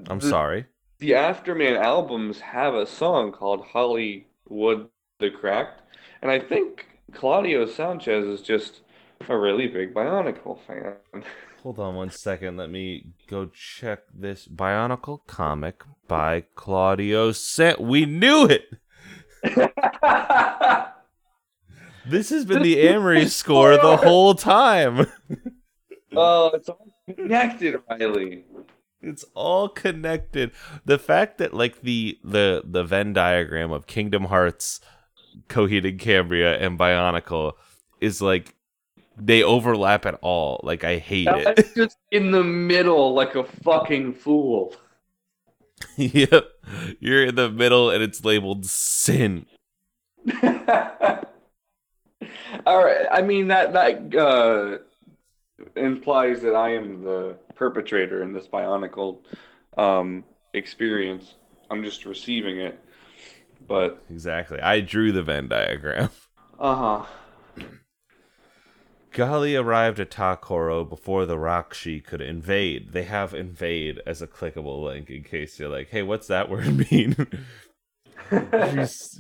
I'm 0.09 0.19
the- 0.19 0.29
sorry. 0.29 0.67
The 1.01 1.13
Afterman 1.13 1.77
albums 1.77 2.41
have 2.41 2.75
a 2.75 2.85
song 2.85 3.31
called 3.31 3.65
Hollywood 3.67 4.89
the 5.21 5.31
Cracked, 5.31 5.83
and 6.23 6.31
I 6.31 6.41
think 6.41 6.87
Claudio 7.13 7.67
Sanchez 7.67 8.27
is 8.27 8.43
just 8.43 8.81
a 9.29 9.37
really 9.37 9.69
big 9.69 9.95
Bionicle 9.95 10.59
fan. 10.67 10.95
Hold 11.63 11.79
on 11.79 11.95
one 11.95 12.11
second. 12.11 12.57
Let 12.57 12.71
me 12.71 13.07
go 13.29 13.47
check 13.47 14.01
this 14.13 14.47
Bionicle 14.47 15.27
comic 15.27 15.83
by 16.07 16.45
Claudio 16.55 17.33
San. 17.33 17.77
We 17.81 18.07
knew 18.07 18.47
it. 18.47 18.73
This 22.09 22.31
has 22.31 22.45
been 22.47 22.63
the 22.63 22.81
Amory 22.81 23.27
score 23.29 23.77
the 23.77 23.99
whole 23.99 24.35
time. 24.35 25.07
oh, 26.17 26.51
it's 26.55 26.69
all 26.69 26.95
connected, 27.07 27.77
Riley. 27.89 28.45
It's 29.03 29.25
all 29.35 29.69
connected. 29.69 30.53
The 30.87 30.99
fact 30.99 31.39
that 31.39 31.53
like 31.53 31.83
the 31.83 32.19
the 32.25 32.63
the 32.65 32.83
Venn 32.83 33.13
diagram 33.13 33.73
of 33.73 33.87
Kingdom 33.87 34.25
Hearts, 34.25 34.81
Coheed 35.49 35.99
Cambria, 35.99 36.59
and 36.59 36.79
Bionicle 36.79 37.53
is 38.01 38.23
like 38.23 38.55
they 39.17 39.43
overlap 39.43 40.07
at 40.07 40.19
all. 40.23 40.61
Like 40.63 40.85
I 40.85 40.97
hate 40.99 41.29
I 41.29 41.41
it. 41.41 41.75
just 41.77 41.99
in 42.11 42.31
the 42.31 42.45
middle 42.45 43.13
like 43.13 43.35
a 43.35 43.45
fucking 43.45 44.15
fool. 44.15 44.75
yep. 45.97 46.49
You're 47.01 47.27
in 47.27 47.35
the 47.35 47.51
middle 47.51 47.91
and 47.91 48.03
it's 48.03 48.25
labeled 48.25 48.65
sin. 48.67 49.47
All 52.67 52.85
right. 52.85 53.07
I 53.11 53.23
mean 53.23 53.49
that 53.49 53.73
that 53.73 54.15
uh, 54.17 54.79
implies 55.77 56.43
that 56.43 56.55
I 56.55 56.75
am 56.75 57.03
the 57.03 57.37
perpetrator 57.55 58.23
in 58.23 58.33
this 58.33 58.47
Bionicle 58.47 59.19
um, 59.77 60.25
experience. 60.55 61.35
I'm 61.71 61.83
just 61.83 62.05
receiving 62.05 62.59
it. 62.59 62.79
But 63.67 64.03
Exactly. 64.11 64.61
I 64.61 64.81
drew 64.81 65.13
the 65.13 65.23
Venn 65.23 65.49
diagram. 65.49 66.11
uh 66.59 67.05
huh. 67.05 67.07
Gali 69.13 69.61
arrived 69.61 69.99
at 69.99 70.11
Ta-Koro 70.11 70.85
before 70.85 71.27
the 71.27 71.37
Rahkshi 71.37 72.05
could 72.05 72.21
invade. 72.21 72.93
They 72.93 73.03
have 73.05 73.35
invade 73.35 74.01
as 74.07 74.23
a 74.23 74.27
clickable 74.27 74.85
link 74.85 75.11
in 75.11 75.25
case 75.25 75.59
you're 75.59 75.69
like, 75.69 75.89
hey, 75.89 76.03
what's 76.03 76.29
that 76.29 76.49
word 76.49 76.89
mean? 76.91 77.17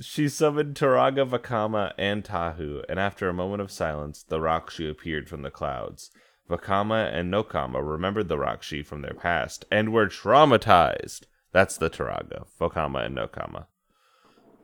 She 0.02 0.28
summoned 0.28 0.74
Turaga, 0.74 1.26
Vakama, 1.26 1.92
and 1.96 2.24
Tahu, 2.24 2.84
and 2.88 2.98
after 2.98 3.28
a 3.28 3.34
moment 3.34 3.62
of 3.62 3.70
silence, 3.70 4.22
the 4.22 4.38
Rahkshi 4.38 4.90
appeared 4.90 5.28
from 5.28 5.42
the 5.42 5.50
clouds. 5.50 6.10
Vakama 6.48 7.12
and 7.12 7.32
Nokama 7.32 7.80
remembered 7.86 8.28
the 8.28 8.36
Rahkshi 8.36 8.84
from 8.84 9.02
their 9.02 9.14
past 9.14 9.64
and 9.70 9.92
were 9.92 10.06
traumatized. 10.06 11.22
That's 11.52 11.76
the 11.76 11.90
Turaga, 11.90 12.46
Vakama, 12.60 13.04
and 13.06 13.16
Nokama. 13.16 13.66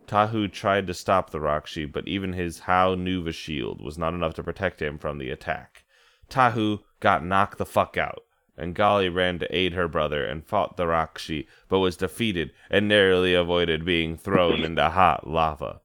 Tahu 0.06 0.52
tried 0.52 0.86
to 0.86 0.94
stop 0.94 1.30
the 1.30 1.38
Rahkshi, 1.38 1.90
but 1.90 2.06
even 2.06 2.32
his 2.34 2.60
Hau 2.60 2.94
Nuva 2.94 3.32
shield 3.32 3.80
was 3.80 3.96
not 3.96 4.14
enough 4.14 4.34
to 4.34 4.42
protect 4.42 4.82
him 4.82 4.98
from 4.98 5.18
the 5.18 5.30
attack. 5.30 5.84
Tahu 6.28 6.80
got 7.00 7.24
knocked 7.24 7.58
the 7.58 7.66
fuck 7.66 7.96
out, 7.96 8.24
and 8.56 8.74
Gali 8.74 9.12
ran 9.12 9.38
to 9.38 9.56
aid 9.56 9.72
her 9.72 9.88
brother 9.88 10.24
and 10.24 10.46
fought 10.46 10.76
the 10.76 10.84
Rahkshi, 10.84 11.46
but 11.68 11.80
was 11.80 11.96
defeated 11.96 12.52
and 12.70 12.88
narrowly 12.88 13.34
avoided 13.34 13.84
being 13.84 14.16
thrown 14.16 14.60
into 14.64 14.90
hot 14.90 15.26
lava. 15.26 15.80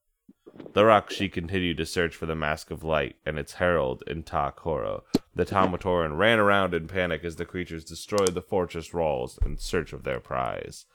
The 0.73 0.83
Rahkshi 0.83 1.31
continued 1.31 1.77
to 1.77 1.85
search 1.85 2.15
for 2.15 2.25
the 2.25 2.35
Mask 2.35 2.69
of 2.69 2.83
Light 2.83 3.15
and 3.25 3.39
its 3.39 3.53
herald 3.53 4.03
in 4.05 4.23
Ta 4.23 4.51
Koro. 4.51 5.03
The 5.33 5.45
Ta-Matoran 5.45 6.17
ran 6.17 6.37
around 6.37 6.73
in 6.73 6.87
panic 6.87 7.23
as 7.23 7.37
the 7.37 7.45
creatures 7.45 7.85
destroyed 7.85 8.33
the 8.33 8.41
fortress 8.41 8.93
walls 8.93 9.39
in 9.45 9.57
search 9.57 9.93
of 9.93 10.03
their 10.03 10.19
prize. 10.19 10.85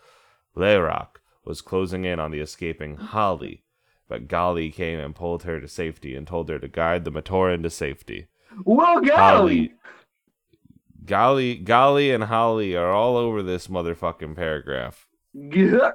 Lerahk 0.54 1.16
was 1.44 1.60
closing 1.60 2.04
in 2.04 2.20
on 2.20 2.30
the 2.30 2.40
escaping 2.40 2.96
Hahli, 2.96 3.62
but 4.08 4.28
Gali 4.28 4.72
came 4.72 5.00
and 5.00 5.14
pulled 5.14 5.44
her 5.44 5.60
to 5.60 5.68
safety 5.68 6.14
and 6.14 6.26
told 6.26 6.48
her 6.48 6.58
to 6.58 6.68
guide 6.68 7.04
the 7.04 7.10
Matoran 7.10 7.62
to 7.62 7.70
safety. 7.70 8.28
Well, 8.64 9.00
golly. 11.04 11.58
Gali, 11.58 11.64
Gali 11.64 12.14
and 12.14 12.24
Hahli 12.24 12.78
are 12.78 12.90
all 12.90 13.16
over 13.16 13.42
this 13.42 13.68
motherfucking 13.68 14.36
paragraph. 14.36 15.06
Yeah. 15.32 15.92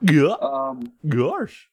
Yeah. 0.00 0.34
Um. 0.40 0.92
Gosh. 1.06 1.68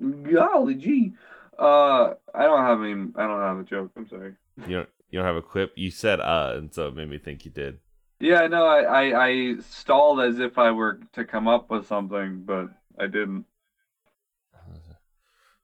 Golly 0.00 0.74
gee. 0.74 1.12
Uh. 1.58 2.14
I 2.34 2.44
don't 2.44 2.64
have 2.64 2.82
any. 2.82 2.92
I 3.16 3.26
don't 3.26 3.40
have 3.40 3.58
a 3.58 3.64
joke. 3.64 3.90
I'm 3.96 4.08
sorry. 4.08 4.34
You 4.66 4.76
don't, 4.76 4.88
you 5.10 5.18
don't 5.18 5.26
have 5.26 5.36
a 5.36 5.42
quip? 5.42 5.72
You 5.76 5.90
said 5.90 6.20
uh, 6.20 6.54
and 6.56 6.72
so 6.72 6.88
it 6.88 6.94
made 6.94 7.08
me 7.08 7.18
think 7.18 7.44
you 7.44 7.50
did. 7.50 7.78
Yeah. 8.20 8.46
No. 8.46 8.66
I. 8.66 8.82
I. 8.82 9.26
I 9.26 9.54
stalled 9.60 10.20
as 10.20 10.38
if 10.38 10.58
I 10.58 10.70
were 10.70 11.00
to 11.12 11.24
come 11.24 11.48
up 11.48 11.70
with 11.70 11.86
something, 11.86 12.42
but 12.44 12.68
I 12.98 13.06
didn't. 13.06 13.46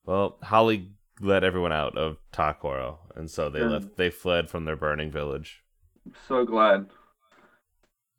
Well, 0.05 0.38
Hahli 0.42 0.88
let 1.20 1.44
everyone 1.44 1.72
out 1.72 1.96
of 1.96 2.18
Ta-Koro, 2.33 3.00
and 3.14 3.31
so 3.31 3.48
they 3.48 3.61
Yeah. 3.61 3.66
left. 3.66 3.96
They 3.96 4.11
fled 4.11 4.48
from 4.50 4.64
their 4.64 4.76
burning 4.76 5.11
village. 5.11 5.62
I'm 6.07 6.14
so 6.26 6.44
glad. 6.44 6.90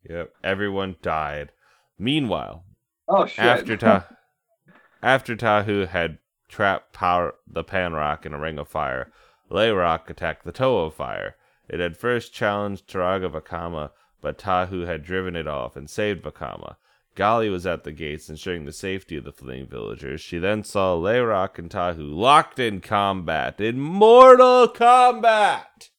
Yep, 0.09 0.33
everyone 0.43 0.95
died. 1.01 1.51
Meanwhile, 1.97 2.63
Oh 3.07 3.25
shit. 3.25 3.43
after 3.45 3.75
Ta- 3.77 4.07
after 5.03 5.35
Tahu 5.35 5.85
had 5.88 6.19
trapped 6.47 6.93
power 6.93 7.35
the 7.47 7.63
Panrahk 7.63 8.25
in 8.25 8.33
a 8.33 8.39
ring 8.39 8.57
of 8.57 8.67
fire, 8.67 9.12
Lerahk 9.51 10.09
attacked 10.09 10.45
the 10.45 10.51
Toa 10.51 10.85
of 10.85 10.93
Fire. 10.93 11.35
It 11.67 11.79
had 11.79 11.97
first 11.97 12.33
challenged 12.33 12.88
Taraga 12.89 13.29
Vakama, 13.31 13.91
but 14.21 14.38
Tahu 14.38 14.85
had 14.85 15.03
driven 15.03 15.35
it 15.35 15.47
off 15.47 15.75
and 15.75 15.89
saved 15.89 16.23
Vakama. 16.23 16.75
Gali 17.19 17.51
was 17.51 17.65
at 17.65 17.84
the 17.84 17.91
gates 17.91 18.29
ensuring 18.29 18.63
the 18.63 18.71
safety 18.71 19.17
of 19.17 19.25
the 19.25 19.34
fleeing 19.34 19.67
villagers. 19.67 20.21
She 20.21 20.38
then 20.38 20.63
saw 20.63 20.95
Lerahk 20.95 21.60
and 21.60 21.69
Tahu 21.69 22.15
locked 22.15 22.60
in 22.60 22.79
combat, 22.79 23.60
in 23.60 23.77
mortal 23.77 24.69
combat. 24.69 25.89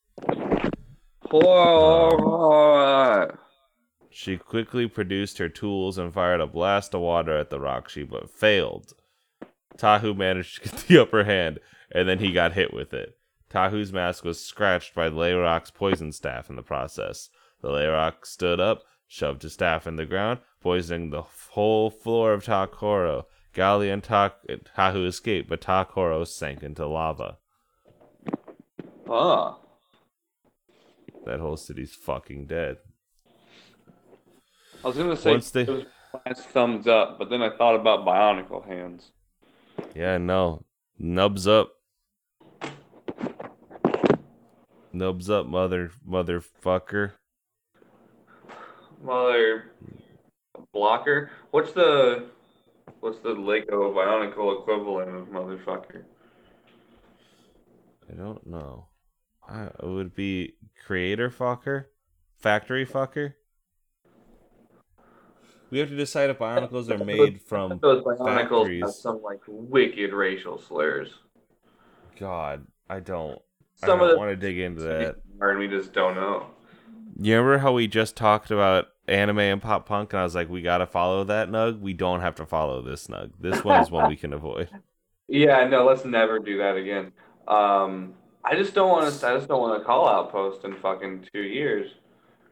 Horror. 1.30 2.58
She 4.08 4.38
quickly 4.38 4.88
produced 4.88 5.36
her 5.36 5.50
tools 5.50 5.98
and 5.98 6.10
fired 6.10 6.40
a 6.40 6.46
blast 6.46 6.94
of 6.94 7.02
water 7.02 7.36
at 7.36 7.50
the 7.50 7.58
Rahkshi, 7.58 8.08
but 8.08 8.30
failed. 8.30 8.94
Tahu 9.76 10.16
managed 10.16 10.62
to 10.62 10.70
get 10.70 10.86
the 10.88 11.02
upper 11.02 11.24
hand, 11.24 11.58
and 11.92 12.08
then 12.08 12.20
he 12.20 12.32
got 12.32 12.54
hit 12.54 12.72
with 12.72 12.94
it. 12.94 13.18
Tahu's 13.50 13.92
mask 13.92 14.24
was 14.24 14.42
scratched 14.42 14.94
by 14.94 15.10
Lerahk's 15.10 15.70
poison 15.70 16.12
staff 16.12 16.48
in 16.48 16.56
the 16.56 16.62
process. 16.62 17.28
The 17.60 17.68
Layrock 17.68 18.24
stood 18.24 18.58
up, 18.58 18.84
shoved 19.06 19.42
his 19.42 19.52
staff 19.52 19.86
in 19.86 19.96
the 19.96 20.06
ground, 20.06 20.38
poisoning 20.64 21.10
the 21.10 21.22
whole 21.22 21.90
floor 21.90 22.32
of 22.32 22.44
Ta-Koro. 22.44 23.26
Gali 23.54 23.92
and 23.92 24.02
Ta- 24.02 24.34
Tahu 24.76 25.06
escaped, 25.06 25.48
but 25.48 25.60
Ta-Koro 25.60 26.24
sank 26.24 26.62
into 26.62 26.86
lava. 26.86 27.38
Ah. 29.08 29.58
That 31.26 31.40
whole 31.40 31.56
city's 31.56 31.94
fucking 31.94 32.46
dead. 32.46 32.78
I 34.82 34.86
was 34.86 34.96
gonna 34.96 35.16
say 35.16 35.32
Once 35.32 35.50
they- 35.50 35.62
it 35.62 35.68
was 35.68 35.84
last 36.26 36.48
thumbs 36.50 36.86
up, 36.86 37.18
but 37.18 37.28
then 37.28 37.42
I 37.42 37.50
thought 37.56 37.74
about 37.74 38.06
Bionicle 38.06 38.66
hands. 38.66 39.10
Yeah, 39.94 40.18
no. 40.18 40.64
Nubs 40.98 41.46
up. 41.48 41.72
Nubs 44.92 45.28
up, 45.30 45.46
mother 45.46 45.90
motherfucker. 46.06 47.12
Mother 49.02 49.72
blocker. 50.72 51.30
What's 51.50 51.72
the 51.72 52.26
what's 53.00 53.18
the 53.20 53.30
Lego 53.30 53.92
Bionicle 53.94 54.60
equivalent 54.60 55.14
of 55.16 55.28
motherfucker? 55.28 56.02
I 58.10 58.14
don't 58.16 58.46
know. 58.46 58.86
I, 59.48 59.64
it 59.64 59.84
would 59.84 60.14
be 60.14 60.54
creator 60.84 61.30
fucker? 61.30 61.86
Factory 62.38 62.86
fucker? 62.86 63.34
We 65.70 65.78
have 65.78 65.88
to 65.88 65.96
decide 65.96 66.30
if 66.30 66.38
Bionicles 66.38 66.90
are 66.90 67.04
made 67.04 67.40
from 67.40 67.78
Those 67.80 68.02
Bionicles 68.02 68.28
have 68.28 68.36
factories. 68.48 68.96
some 68.96 69.22
like 69.22 69.40
wicked 69.46 70.12
racial 70.12 70.58
slurs. 70.58 71.10
God. 72.18 72.66
I 72.88 72.98
don't. 73.00 73.38
I 73.82 73.86
Some 73.86 73.98
don't 74.00 74.08
of 74.08 74.14
the 74.14 74.18
want 74.18 74.30
to 74.30 74.36
dig 74.36 74.58
into 74.58 74.82
that. 74.82 75.16
and 75.40 75.58
we 75.58 75.68
just 75.68 75.92
don't 75.92 76.16
know. 76.16 76.46
You 77.20 77.36
remember 77.36 77.58
how 77.58 77.72
we 77.72 77.86
just 77.86 78.16
talked 78.16 78.50
about 78.50 78.86
anime 79.10 79.38
and 79.40 79.60
pop 79.62 79.86
punk, 79.86 80.12
and 80.12 80.20
I 80.20 80.24
was 80.24 80.34
like, 80.34 80.48
we 80.48 80.62
gotta 80.62 80.86
follow 80.86 81.24
that 81.24 81.48
nug. 81.50 81.80
We 81.80 81.92
don't 81.92 82.20
have 82.20 82.36
to 82.36 82.46
follow 82.46 82.80
this 82.82 83.06
nug. 83.08 83.32
This 83.38 83.64
one 83.64 83.80
is 83.82 83.90
one 83.90 84.08
we 84.08 84.16
can 84.16 84.32
avoid. 84.32 84.68
Yeah, 85.32 85.64
no, 85.68 85.84
let's 85.84 86.04
never 86.04 86.40
do 86.40 86.58
that 86.58 86.76
again. 86.76 87.12
Um, 87.46 88.14
I 88.44 88.56
just 88.56 88.74
don't 88.74 88.88
want 88.88 89.14
to. 89.14 89.26
I 89.28 89.36
just 89.36 89.46
don't 89.46 89.60
want 89.60 89.80
to 89.80 89.84
call 89.84 90.08
out 90.08 90.32
post 90.32 90.64
in 90.64 90.74
fucking 90.74 91.28
two 91.32 91.42
years 91.42 91.92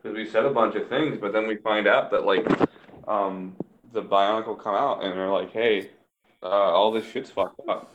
because 0.00 0.16
we 0.16 0.24
said 0.24 0.44
a 0.44 0.50
bunch 0.50 0.76
of 0.76 0.88
things, 0.88 1.18
but 1.20 1.32
then 1.32 1.48
we 1.48 1.56
find 1.56 1.88
out 1.88 2.12
that 2.12 2.24
like, 2.24 2.46
um, 3.08 3.56
the 3.92 4.00
Bionicle 4.00 4.62
come 4.62 4.76
out 4.76 5.02
and 5.02 5.12
they're 5.18 5.28
like, 5.28 5.52
hey, 5.52 5.90
uh, 6.40 6.46
all 6.46 6.92
this 6.92 7.04
shit's 7.10 7.30
fucked 7.30 7.58
up. 7.68 7.92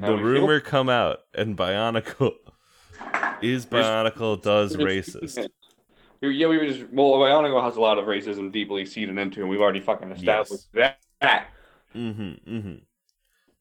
How 0.00 0.10
The 0.10 0.16
we 0.16 0.32
feel? 0.32 0.42
rumor 0.42 0.58
come 0.58 0.88
out, 0.88 1.20
and 1.32 1.56
Bionicle 1.56 2.32
is 3.40 3.64
Bionicle 3.64 4.42
does 4.42 4.76
racist. 4.76 5.46
Yeah, 6.22 6.48
we 6.48 6.58
were 6.58 6.66
just 6.66 6.84
well, 6.92 7.12
Bionicle 7.12 7.62
has 7.62 7.76
a 7.76 7.80
lot 7.80 7.98
of 7.98 8.06
racism 8.06 8.50
deeply 8.52 8.84
seated 8.86 9.16
into, 9.18 9.40
and 9.40 9.48
we've 9.50 9.60
already 9.60 9.80
fucking 9.80 10.10
established 10.10 10.72
that. 10.74 10.98
That 11.20 11.48
Mm-hmm. 11.94 12.22
Mm-hmm. 12.56 12.74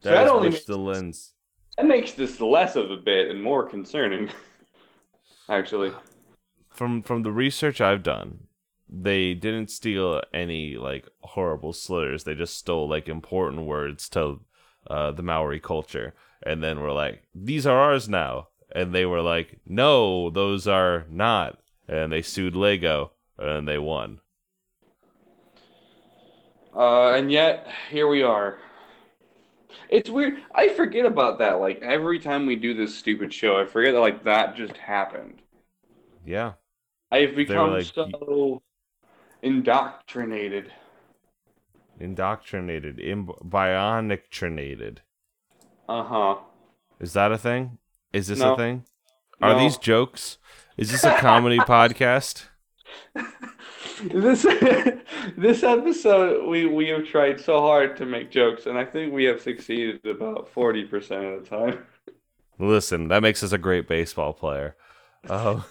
So 0.01 0.09
That 0.09 0.15
that 0.15 0.25
is 0.25 0.31
only 0.31 0.49
makes- 0.49 0.65
the 0.65 0.77
lens. 0.77 1.33
that 1.77 1.85
makes 1.85 2.11
this 2.13 2.41
less 2.41 2.75
of 2.75 2.91
a 2.91 2.97
bit 2.97 3.29
and 3.29 3.41
more 3.41 3.67
concerning. 3.67 4.29
Actually, 5.49 5.91
From 6.69 7.03
from 7.03 7.21
the 7.23 7.31
research 7.31 7.79
I've 7.79 8.03
done, 8.03 8.47
they 8.89 9.33
didn't 9.35 9.69
steal 9.69 10.21
any 10.33 10.75
like 10.75 11.07
horrible 11.21 11.71
slurs. 11.73 12.23
They 12.23 12.33
just 12.35 12.57
stole 12.57 12.89
like 12.89 13.07
important 13.07 13.65
words 13.65 14.09
to 14.09 14.41
uh, 14.89 15.11
the 15.11 15.23
Maori 15.23 15.59
culture, 15.59 16.13
and 16.43 16.63
then 16.63 16.79
were 16.81 16.91
like, 16.91 17.23
"These 17.33 17.65
are 17.67 17.77
ours 17.77 18.09
now." 18.09 18.47
And 18.73 18.93
they 18.93 19.05
were 19.05 19.21
like, 19.21 19.59
"No, 19.67 20.29
those 20.31 20.67
are 20.67 21.05
not." 21.09 21.59
And 21.87 22.11
they 22.11 22.21
sued 22.21 22.55
Lego, 22.55 23.11
and 23.37 23.67
they 23.67 23.77
won. 23.77 24.19
Uh, 26.75 27.11
and 27.13 27.31
yet 27.31 27.67
here 27.89 28.07
we 28.07 28.21
are. 28.23 28.57
It's 29.89 30.09
weird. 30.09 30.35
I 30.53 30.69
forget 30.69 31.05
about 31.05 31.39
that. 31.39 31.53
Like 31.53 31.81
every 31.81 32.19
time 32.19 32.45
we 32.45 32.55
do 32.55 32.73
this 32.73 32.97
stupid 32.97 33.33
show, 33.33 33.59
I 33.59 33.65
forget 33.65 33.93
that 33.93 33.99
like 33.99 34.23
that 34.23 34.55
just 34.55 34.75
happened. 34.77 35.41
Yeah. 36.25 36.53
I've 37.11 37.35
become 37.35 37.71
like, 37.71 37.85
so 37.85 38.61
indoctrinated. 39.41 40.71
Indoctrinated, 41.99 42.99
Im- 42.99 43.27
bionictrinated. 43.27 44.97
Uh 45.87 46.03
huh. 46.03 46.35
Is 46.99 47.13
that 47.13 47.31
a 47.31 47.37
thing? 47.37 47.77
Is 48.11 48.27
this 48.27 48.39
No. 48.39 48.53
a 48.53 48.57
thing? 48.57 48.85
Are 49.41 49.53
No. 49.53 49.59
these 49.59 49.77
jokes? 49.77 50.37
Is 50.77 50.91
this 50.91 51.03
a 51.03 51.15
comedy 51.19 51.57
podcast? 51.59 52.45
this 54.03 54.43
this 55.37 55.63
episode, 55.63 56.47
we 56.47 56.65
we 56.65 56.87
have 56.89 57.05
tried 57.05 57.39
so 57.39 57.61
hard 57.61 57.95
to 57.97 58.05
make 58.05 58.31
jokes, 58.31 58.65
and 58.65 58.77
I 58.77 58.85
think 58.85 59.13
we 59.13 59.23
have 59.25 59.41
succeeded 59.41 60.05
about 60.05 60.49
forty 60.49 60.83
percent 60.85 61.25
of 61.25 61.43
the 61.43 61.49
time. 61.49 61.85
Listen, 62.59 63.09
that 63.09 63.21
makes 63.21 63.43
us 63.43 63.51
a 63.51 63.57
great 63.57 63.87
baseball 63.87 64.33
player. 64.33 64.75
Oh, 65.29 65.65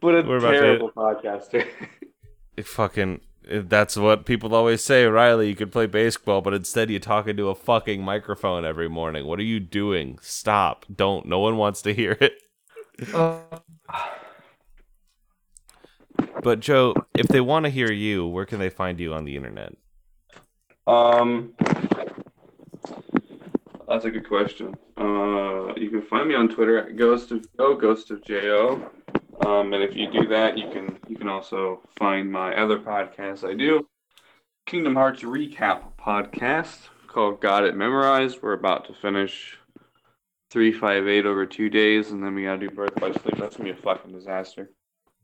But 0.00 0.14
a 0.14 0.18
about 0.18 0.40
to- 0.52 0.58
terrible 0.60 0.90
podcaster. 0.90 1.66
it 2.56 2.66
fucking. 2.66 3.20
That's 3.50 3.96
what 3.96 4.24
people 4.24 4.54
always 4.54 4.84
say, 4.84 5.04
Riley. 5.04 5.48
You 5.48 5.56
could 5.56 5.72
play 5.72 5.86
baseball, 5.86 6.40
but 6.42 6.54
instead 6.54 6.90
you 6.90 7.00
talk 7.00 7.26
into 7.26 7.48
a 7.48 7.56
fucking 7.56 8.00
microphone 8.02 8.64
every 8.64 8.88
morning. 8.88 9.26
What 9.26 9.40
are 9.40 9.44
you 9.44 9.58
doing? 9.58 10.18
Stop! 10.22 10.86
Don't. 10.94 11.26
No 11.26 11.40
one 11.40 11.56
wants 11.56 11.82
to 11.82 11.92
hear 11.94 12.16
it. 12.20 12.34
But 16.42 16.58
Joe, 16.58 16.94
if 17.14 17.28
they 17.28 17.40
want 17.40 17.66
to 17.66 17.70
hear 17.70 17.92
you, 17.92 18.26
where 18.26 18.44
can 18.44 18.58
they 18.58 18.70
find 18.70 18.98
you 18.98 19.14
on 19.14 19.24
the 19.24 19.36
internet? 19.36 19.74
Um, 20.88 21.54
that's 23.88 24.04
a 24.04 24.10
good 24.10 24.26
question. 24.26 24.74
Uh, 24.96 25.74
you 25.76 25.88
can 25.88 26.02
find 26.02 26.28
me 26.28 26.34
on 26.34 26.48
Twitter 26.48 26.78
at 26.78 26.96
Ghost 26.96 27.30
of 27.30 27.46
Joe, 27.56 27.76
Ghost 27.76 28.10
of 28.10 28.24
Jo. 28.24 28.90
Um, 29.46 29.72
and 29.72 29.84
if 29.84 29.94
you 29.94 30.10
do 30.10 30.26
that, 30.28 30.58
you 30.58 30.68
can 30.70 30.98
you 31.08 31.16
can 31.16 31.28
also 31.28 31.80
find 31.96 32.30
my 32.30 32.54
other 32.56 32.78
podcast 32.78 33.48
I 33.48 33.54
do, 33.54 33.88
Kingdom 34.66 34.94
Hearts 34.94 35.22
Recap 35.22 35.92
podcast 35.98 36.88
called 37.06 37.40
Got 37.40 37.64
It 37.64 37.76
Memorized. 37.76 38.42
We're 38.42 38.52
about 38.54 38.86
to 38.86 38.94
finish 38.94 39.58
three 40.52 40.70
five 40.70 41.08
eight 41.08 41.24
over 41.24 41.46
two 41.46 41.70
days, 41.70 42.10
and 42.10 42.22
then 42.22 42.34
we 42.34 42.44
gotta 42.44 42.58
do 42.58 42.70
Birth 42.70 42.94
by 42.96 43.10
Sleep. 43.10 43.36
That's 43.38 43.56
gonna 43.56 43.72
be 43.72 43.78
a 43.78 43.82
fucking 43.82 44.12
disaster. 44.12 44.70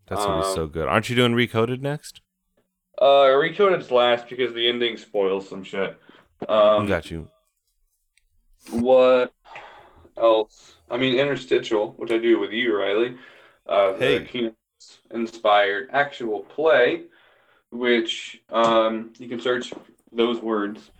That's 0.08 0.24
gonna 0.24 0.40
be 0.40 0.48
Um, 0.48 0.54
so 0.54 0.66
good. 0.66 0.88
Aren't 0.88 1.10
you 1.10 1.16
doing 1.16 1.32
Recoded 1.34 1.80
next? 1.80 2.22
Uh, 3.00 3.26
Recoded's 3.36 3.90
last 3.90 4.28
because 4.28 4.54
the 4.54 4.66
ending 4.68 4.96
spoils 4.96 5.48
some 5.48 5.62
shit. 5.62 5.96
Um, 6.48 6.86
Got 6.86 7.10
you. 7.10 7.28
What 8.70 9.32
else? 10.16 10.76
I 10.90 10.96
mean, 10.96 11.18
interstitial, 11.18 11.92
which 11.92 12.10
I 12.10 12.18
do 12.18 12.40
with 12.40 12.50
you, 12.52 12.76
Riley. 12.76 13.16
Uh, 13.66 13.92
the 13.92 13.98
Hey. 13.98 14.42
Hearts 14.42 14.98
inspired 15.10 15.90
actual 15.92 16.40
play, 16.40 17.04
which 17.70 18.40
um, 18.50 19.12
you 19.18 19.28
can 19.28 19.40
search 19.40 19.72
those 20.10 20.40
words. 20.40 20.90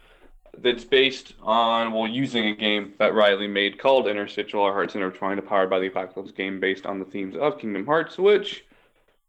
That's 0.62 0.84
based 0.84 1.34
on 1.42 1.92
well, 1.92 2.06
using 2.06 2.46
a 2.48 2.56
game 2.56 2.94
that 2.98 3.14
Riley 3.14 3.46
made 3.46 3.78
called 3.78 4.08
Interstitial: 4.08 4.62
Our 4.62 4.72
Hearts 4.72 4.94
Intertwined, 4.94 5.44
powered 5.46 5.70
by 5.70 5.78
the 5.78 5.86
Apocalypse 5.86 6.32
game, 6.32 6.58
based 6.60 6.86
on 6.86 6.98
the 6.98 7.04
themes 7.04 7.36
of 7.36 7.58
Kingdom 7.58 7.86
Hearts, 7.86 8.18
which 8.18 8.64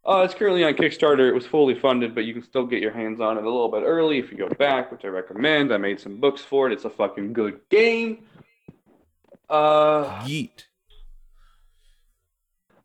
uh, 0.05 0.21
it's 0.25 0.33
currently 0.33 0.63
on 0.63 0.73
Kickstarter. 0.73 1.27
It 1.27 1.33
was 1.33 1.45
fully 1.45 1.75
funded, 1.75 2.15
but 2.15 2.25
you 2.25 2.33
can 2.33 2.43
still 2.43 2.65
get 2.65 2.81
your 2.81 2.91
hands 2.91 3.19
on 3.19 3.37
it 3.37 3.43
a 3.43 3.49
little 3.49 3.69
bit 3.69 3.83
early 3.83 4.17
if 4.17 4.31
you 4.31 4.37
go 4.37 4.49
back, 4.49 4.91
which 4.91 5.05
I 5.05 5.09
recommend. 5.09 5.73
I 5.73 5.77
made 5.77 5.99
some 5.99 6.19
books 6.19 6.41
for 6.41 6.67
it. 6.67 6.73
It's 6.73 6.85
a 6.85 6.89
fucking 6.89 7.33
good 7.33 7.59
game. 7.69 8.25
Uh, 9.49 10.21
Yeet. 10.23 10.65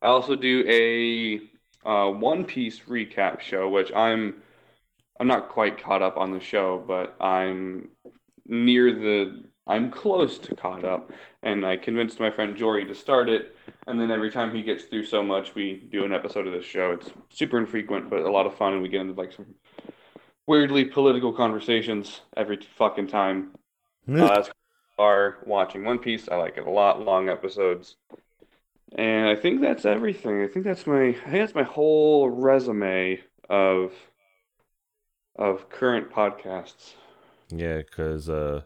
I 0.03 0.09
also 0.09 0.35
do 0.37 0.65
a 0.69 1.89
uh, 1.89 2.11
One 2.11 2.45
Piece 2.45 2.81
recap 2.81 3.41
show, 3.41 3.69
which 3.71 3.93
I'm 3.95 4.43
I'm 5.19 5.27
not 5.27 5.49
quite 5.49 5.83
caught 5.83 6.03
up 6.03 6.17
on 6.17 6.33
the 6.33 6.41
show, 6.41 6.83
but 6.87 7.17
I'm 7.21 7.89
near 8.47 8.93
the 8.93 9.45
I'm 9.67 9.91
close 9.91 10.39
to 10.39 10.55
caught 10.55 10.85
up, 10.85 11.11
and 11.43 11.65
I 11.65 11.77
convinced 11.79 12.21
my 12.21 12.31
friend 12.31 12.55
Jory 12.55 12.85
to 12.85 12.95
start 12.95 13.31
it. 13.31 13.57
And 13.87 13.99
then 13.99 14.11
every 14.11 14.31
time 14.31 14.55
he 14.55 14.63
gets 14.63 14.85
through 14.85 15.07
so 15.07 15.23
much, 15.23 15.55
we 15.55 15.89
do 15.91 16.05
an 16.05 16.13
episode 16.13 16.47
of 16.47 16.53
this 16.53 16.67
show. 16.67 16.93
It's 16.93 17.11
super 17.31 17.59
infrequent, 17.59 18.11
but 18.11 18.21
a 18.21 18.31
lot 18.31 18.47
of 18.47 18.55
fun, 18.55 18.75
and 18.75 18.83
we 18.83 18.89
get 18.89 19.01
into 19.01 19.15
like 19.15 19.33
some 19.33 19.47
weirdly 20.47 20.85
political 20.85 21.33
conversations 21.33 22.21
every 22.37 22.59
fucking 22.77 23.07
time. 23.07 23.53
Uh, 24.07 24.29
that's 24.29 24.51
are 24.99 25.39
watching 25.45 25.85
One 25.85 25.99
Piece. 25.99 26.29
I 26.29 26.37
like 26.37 26.57
it 26.57 26.67
a 26.67 26.71
lot. 26.71 27.01
Long 27.03 27.29
episodes. 27.29 27.97
And 28.97 29.27
I 29.29 29.35
think 29.35 29.61
that's 29.61 29.85
everything. 29.85 30.43
I 30.43 30.47
think 30.47 30.65
that's 30.65 30.87
my 30.87 31.09
I 31.09 31.13
think 31.13 31.33
that's 31.33 31.55
my 31.55 31.65
whole 31.65 32.31
resume 32.31 33.21
of 33.49 33.93
of 35.37 35.69
current 35.69 36.11
podcasts. 36.11 36.95
Yeah, 37.59 37.79
because 37.79 38.29
uh, 38.29 38.63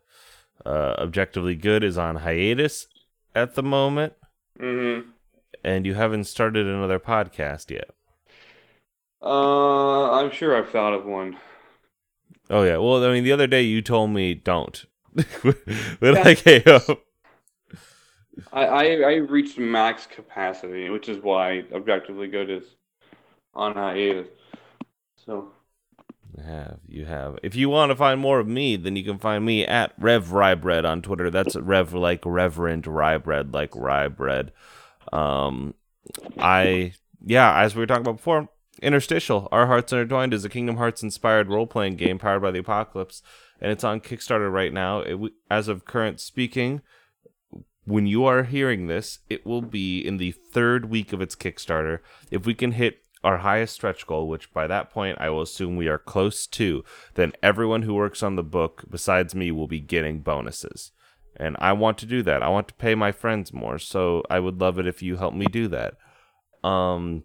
uh, 0.65 0.95
objectively 0.99 1.55
good 1.55 1.85
is 1.85 1.99
on 1.99 2.17
hiatus 2.17 2.87
at 3.35 3.55
the 3.55 3.63
moment, 3.63 4.15
Mm-hmm. 4.61 5.11
and 5.65 5.87
you 5.87 5.95
haven't 5.95 6.25
started 6.25 6.67
another 6.67 6.99
podcast 6.99 7.71
yet. 7.71 7.91
Uh, 9.23 10.11
I'm 10.13 10.31
sure 10.33 10.57
I've 10.57 10.71
thought 10.71 10.93
of 10.93 11.05
one. 11.05 11.37
Oh 12.51 12.63
yeah. 12.63 12.77
Well, 12.79 13.05
I 13.05 13.13
mean, 13.13 13.25
the 13.25 13.33
other 13.33 13.47
day 13.47 13.63
you 13.63 13.83
told 13.83 14.11
me 14.11 14.35
don't. 14.35 14.85
but 15.15 16.15
like, 16.25 16.39
hey, 16.41 16.63
yo. 16.65 16.81
I, 18.53 18.65
I 18.67 18.85
I 18.85 19.15
reached 19.17 19.59
max 19.59 20.07
capacity, 20.07 20.89
which 20.91 21.09
is 21.09 21.19
why 21.23 21.65
Objectively 21.73 22.29
Good 22.29 22.51
is 22.51 22.65
on 23.55 23.75
hiatus. 23.75 24.29
So 25.17 25.53
have 26.41 26.81
you 26.87 27.05
have. 27.07 27.39
If 27.43 27.55
you 27.55 27.69
want 27.69 27.91
to 27.91 27.97
find 27.97 28.21
more 28.21 28.39
of 28.39 28.47
me, 28.47 28.77
then 28.77 28.97
you 28.97 29.05
can 29.05 29.19
find 29.19 29.45
me 29.45 29.65
at 29.65 29.93
Rev 29.99 30.29
Rybread 30.29 30.85
on 30.85 31.03
Twitter. 31.03 31.31
That's 31.31 31.57
Rev 31.57 31.95
like 31.95 32.23
Reverend 32.25 32.85
Rybread 32.85 33.53
like 33.53 33.75
rye 33.75 34.09
bread. 34.09 34.53
Um, 35.13 35.75
I 36.39 36.95
yeah, 37.25 37.61
as 37.61 37.75
we 37.75 37.81
were 37.81 37.87
talking 37.87 38.03
about 38.03 38.17
before, 38.17 38.49
Interstitial, 38.83 39.49
Our 39.51 39.67
Hearts 39.67 39.93
Intertwined 39.93 40.33
is 40.33 40.45
a 40.45 40.49
Kingdom 40.49 40.77
Hearts 40.77 41.03
inspired 41.03 41.49
role 41.49 41.67
playing 41.67 41.97
game 41.97 42.19
powered 42.19 42.43
by 42.43 42.51
the 42.51 42.61
Apocalypse, 42.61 43.23
and 43.61 43.73
it's 43.73 43.85
on 43.85 44.01
Kickstarter 44.01 44.53
right 44.53 44.73
now. 44.73 45.01
It, 45.01 45.33
as 45.51 45.69
of 45.69 45.85
current 45.85 46.21
speaking, 46.21 46.83
when 47.85 48.07
you 48.07 48.25
are 48.25 48.45
hearing 48.45 48.87
this, 48.87 49.19
it 49.29 49.45
will 49.47 49.63
be 49.63 50.01
in 50.01 50.19
the 50.19 50.33
third 50.33 50.91
week 50.91 51.13
of 51.13 51.21
its 51.21 51.35
Kickstarter. 51.35 51.99
If 52.31 52.47
we 52.47 52.55
can 52.55 52.73
hit 52.73 53.01
our 53.29 53.39
highest 53.39 53.75
stretch 53.75 54.07
goal, 54.07 54.27
which 54.27 54.53
by 54.55 54.67
that 54.67 54.91
point 54.91 55.19
I 55.21 55.29
will 55.29 55.43
assume 55.43 55.77
we 55.77 55.87
are 55.87 55.99
close 55.99 56.47
to, 56.47 56.83
then 57.15 57.33
everyone 57.43 57.83
who 57.83 57.95
works 57.95 58.23
on 58.23 58.37
the 58.37 58.43
book 58.43 58.85
besides 58.89 59.35
me 59.35 59.51
will 59.51 59.67
be 59.69 59.81
getting 59.81 60.21
bonuses. 60.21 60.93
And 61.37 61.55
I 61.61 61.75
want 61.75 61.99
to 61.99 62.07
do 62.07 62.23
that. 62.23 62.43
I 62.43 62.49
want 62.49 62.69
to 62.69 62.75
pay 62.75 62.95
my 62.95 63.13
friends 63.13 63.53
more, 63.53 63.79
so 63.79 64.23
I 64.31 64.41
would 64.41 64.61
love 64.63 64.79
it 64.79 64.87
if 64.87 65.03
you 65.03 65.17
help 65.17 65.35
me 65.35 65.45
do 65.45 65.69
that. 65.69 65.95
Um, 66.65 67.25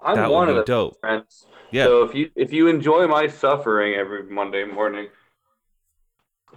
I'm 0.00 0.14
that 0.14 0.30
one 0.30 0.46
would 0.46 0.56
of 0.56 0.64
be 0.66 0.72
the 0.72 0.76
dope. 0.76 1.00
friends. 1.00 1.46
Yeah. 1.72 1.84
So 1.86 2.04
if 2.04 2.14
you 2.14 2.30
if 2.36 2.52
you 2.52 2.68
enjoy 2.68 3.08
my 3.08 3.26
suffering 3.26 3.94
every 3.94 4.22
Monday 4.22 4.64
morning, 4.64 5.08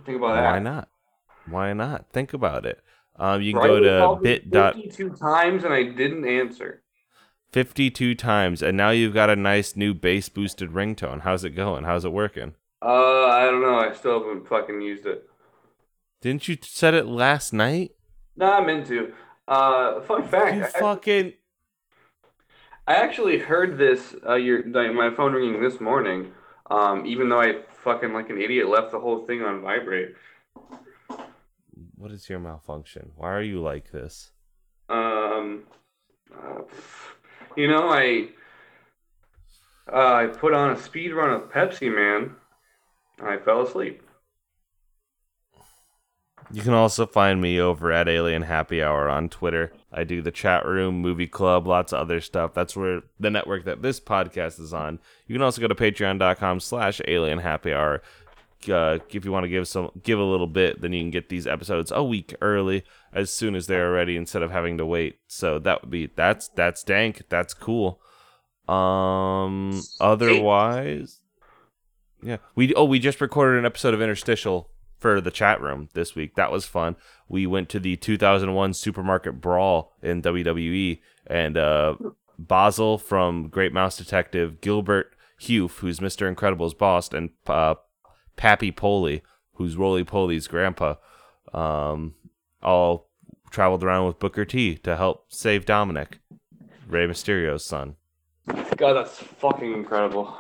think 0.06 0.20
about 0.20 0.36
that. 0.36 0.52
Why 0.52 0.60
not? 0.60 0.88
Why 1.48 1.74
not? 1.74 2.06
Think 2.14 2.34
about 2.34 2.68
it. 2.68 2.80
Um, 3.18 3.42
you 3.42 3.54
can 3.54 3.64
go 3.64 3.80
to 3.80 4.20
bit 4.22 4.52
dot 4.52 4.76
52 4.76 5.10
times 5.16 5.64
and 5.64 5.74
I 5.74 5.84
didn't 5.84 6.26
answer. 6.26 6.84
52 7.52 8.16
times, 8.16 8.62
and 8.62 8.78
now 8.78 8.92
you've 8.92 9.14
got 9.14 9.30
a 9.30 9.36
nice 9.36 9.76
new 9.76 9.94
bass 9.94 10.30
boosted 10.30 10.72
ringtone. 10.72 11.22
How's 11.22 11.44
it 11.44 11.52
going? 11.52 11.84
How's 11.84 12.06
it 12.06 12.12
working? 12.14 12.56
Uh, 12.82 13.26
I 13.26 13.46
don't 13.46 13.62
know. 13.62 13.76
I 13.76 13.94
still 13.94 14.20
haven't 14.20 14.48
fucking 14.48 14.82
used 14.82 15.06
it. 15.06 15.30
Didn't 16.22 16.48
you 16.48 16.58
set 16.62 16.94
it 16.94 17.06
last 17.06 17.52
night? 17.52 17.92
No, 18.38 18.52
I'm 18.52 18.70
into. 18.70 19.14
Uh, 19.48 20.02
fun 20.02 20.28
fact. 20.28 20.56
You 20.56 20.64
I- 20.64 20.68
fucking. 20.80 21.34
I 22.88 22.96
actually 22.96 23.38
heard 23.38 23.78
this. 23.78 24.16
Uh, 24.28 24.36
your 24.36 24.64
like, 24.70 24.94
my 24.94 25.14
phone 25.16 25.34
ringing 25.34 25.62
this 25.62 25.80
morning. 25.80 26.32
Um, 26.70 27.06
even 27.06 27.28
though 27.30 27.42
I 27.42 27.64
fucking 27.84 28.14
like 28.14 28.30
an 28.30 28.40
idiot 28.42 28.70
left 28.70 28.92
the 28.92 29.00
whole 29.00 29.26
thing 29.26 29.42
on 29.42 29.62
vibrate. 29.62 30.16
What 31.96 32.12
is 32.12 32.30
your 32.30 32.40
malfunction? 32.40 33.12
Why 33.16 33.32
are 33.32 33.42
you 33.42 33.62
like 33.62 33.92
this? 33.92 34.32
Um, 34.90 35.64
uh, 36.34 36.62
you 37.56 37.68
know, 37.68 37.90
I 37.90 38.30
uh, 39.92 40.14
I 40.14 40.28
put 40.28 40.54
on 40.54 40.72
a 40.72 40.80
speed 40.80 41.14
run 41.14 41.32
of 41.32 41.52
Pepsiman. 41.52 42.34
I 43.22 43.38
fell 43.38 43.62
asleep. 43.62 44.02
You 46.54 46.62
can 46.62 46.74
also 46.74 47.06
find 47.06 47.42
me 47.42 47.62
over 47.62 47.94
at 47.94 48.10
Alien 48.10 48.42
Happy 48.42 48.84
Hour 48.84 49.08
on 49.08 49.30
Twitter. 49.30 49.72
I 49.92 50.04
do 50.04 50.22
the 50.22 50.32
chat 50.32 50.66
room, 50.66 51.00
movie 51.00 51.28
club, 51.28 51.66
lots 51.66 51.94
of 51.94 52.00
other 52.00 52.20
stuff. 52.20 52.54
That's 52.54 52.76
where 52.76 53.04
the 53.20 53.30
network 53.30 53.64
that 53.66 53.82
this 53.82 54.02
podcast 54.02 54.60
is 54.60 54.74
on. 54.74 55.00
You 55.28 55.36
can 55.36 55.42
also 55.42 55.62
go 55.62 55.70
to 55.70 55.76
patreon.com 55.76 56.60
slash 56.60 57.00
alien 57.08 57.40
happy 57.40 57.74
hour. 57.74 58.02
Uh, 58.70 59.00
if 59.10 59.26
you 59.26 59.32
want 59.32 59.44
to 59.44 59.50
give 59.50 59.68
some 59.68 59.92
give 60.04 60.20
a 60.20 60.24
little 60.24 60.48
bit, 60.48 60.82
then 60.82 60.94
you 60.94 61.02
can 61.02 61.12
get 61.12 61.30
these 61.30 61.48
episodes 61.48 61.92
a 61.92 62.04
week 62.04 62.36
early 62.42 62.84
as 63.14 63.32
soon 63.32 63.56
as 63.56 63.68
they're 63.68 63.92
ready 63.92 64.16
instead 64.16 64.42
of 64.44 64.52
having 64.52 64.78
to 64.78 64.86
wait. 64.86 65.20
So 65.28 65.60
that 65.60 65.82
would 65.82 65.92
be 65.92 66.12
that's 66.16 66.48
that's 66.50 66.84
dank. 66.84 67.24
That's 67.30 67.54
cool. 67.54 68.02
Um 68.68 69.82
otherwise 70.00 71.22
Yeah. 72.22 72.38
We 72.56 72.74
oh 72.76 72.86
we 72.86 73.00
just 73.00 73.22
recorded 73.22 73.60
an 73.60 73.66
episode 73.66 73.94
of 73.94 74.02
Interstitial 74.02 74.70
for 74.98 75.20
the 75.20 75.32
chat 75.32 75.60
room 75.60 75.90
this 75.94 76.16
week. 76.16 76.36
That 76.36 76.52
was 76.52 76.66
fun. 76.66 76.96
We 77.28 77.48
went 77.48 77.70
to 77.70 77.80
the 77.80 77.96
2001 77.96 78.74
Supermarket 78.76 79.42
Brawl 79.42 79.94
in 80.02 80.22
WWE, 80.22 81.00
and 81.26 81.58
uh, 81.58 81.96
Basil 82.38 83.00
from 83.00 83.50
Great 83.50 83.74
Mouse 83.74 83.98
Detective, 83.98 84.62
Gilbert 84.62 85.16
Huph, 85.40 85.80
who's 85.80 86.00
Mr. 86.00 86.28
Incredible's 86.28 86.76
boss, 86.76 87.12
and 87.12 87.32
uh, 87.48 87.76
Pappy 88.36 88.72
Poley, 88.72 89.22
who's 89.56 89.76
Roly 89.78 90.04
Poly's 90.04 90.48
grandpa, 90.48 90.96
um, 91.54 92.16
all 92.64 93.10
traveled 93.50 93.84
around 93.84 94.08
with 94.08 94.20
Booker 94.20 94.46
T 94.46 94.76
to 94.78 94.96
help 94.96 95.26
save 95.30 95.66
Dominik, 95.66 96.20
Rey 96.88 97.06
Mysterio's 97.08 97.66
son. 97.66 97.96
God, 98.78 98.94
that's 98.94 99.20
fucking 99.20 99.74
incredible. 99.74 100.36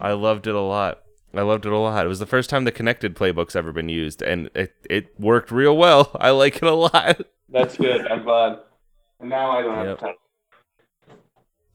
I 0.00 0.12
loved 0.12 0.46
it 0.46 0.54
a 0.54 0.60
lot. 0.60 1.00
I 1.34 1.42
loved 1.42 1.66
it 1.66 1.72
a 1.72 1.78
lot. 1.78 2.04
It 2.06 2.08
was 2.08 2.18
the 2.20 2.26
first 2.26 2.48
time 2.48 2.64
the 2.64 2.72
connected 2.72 3.14
playbook's 3.14 3.54
ever 3.54 3.70
been 3.72 3.88
used, 3.88 4.22
and 4.22 4.48
it, 4.54 4.74
it 4.88 5.18
worked 5.20 5.50
real 5.50 5.76
well. 5.76 6.10
I 6.20 6.30
like 6.30 6.56
it 6.56 6.62
a 6.62 6.72
lot. 6.74 7.20
That's 7.50 7.76
good. 7.76 8.06
I'm 8.06 8.24
glad. 8.24 8.60
And 9.20 9.28
now 9.30 9.50
I 9.50 9.62
don't 9.62 9.74
have 9.74 9.86
Yep. 9.86 9.98
time. 9.98 10.14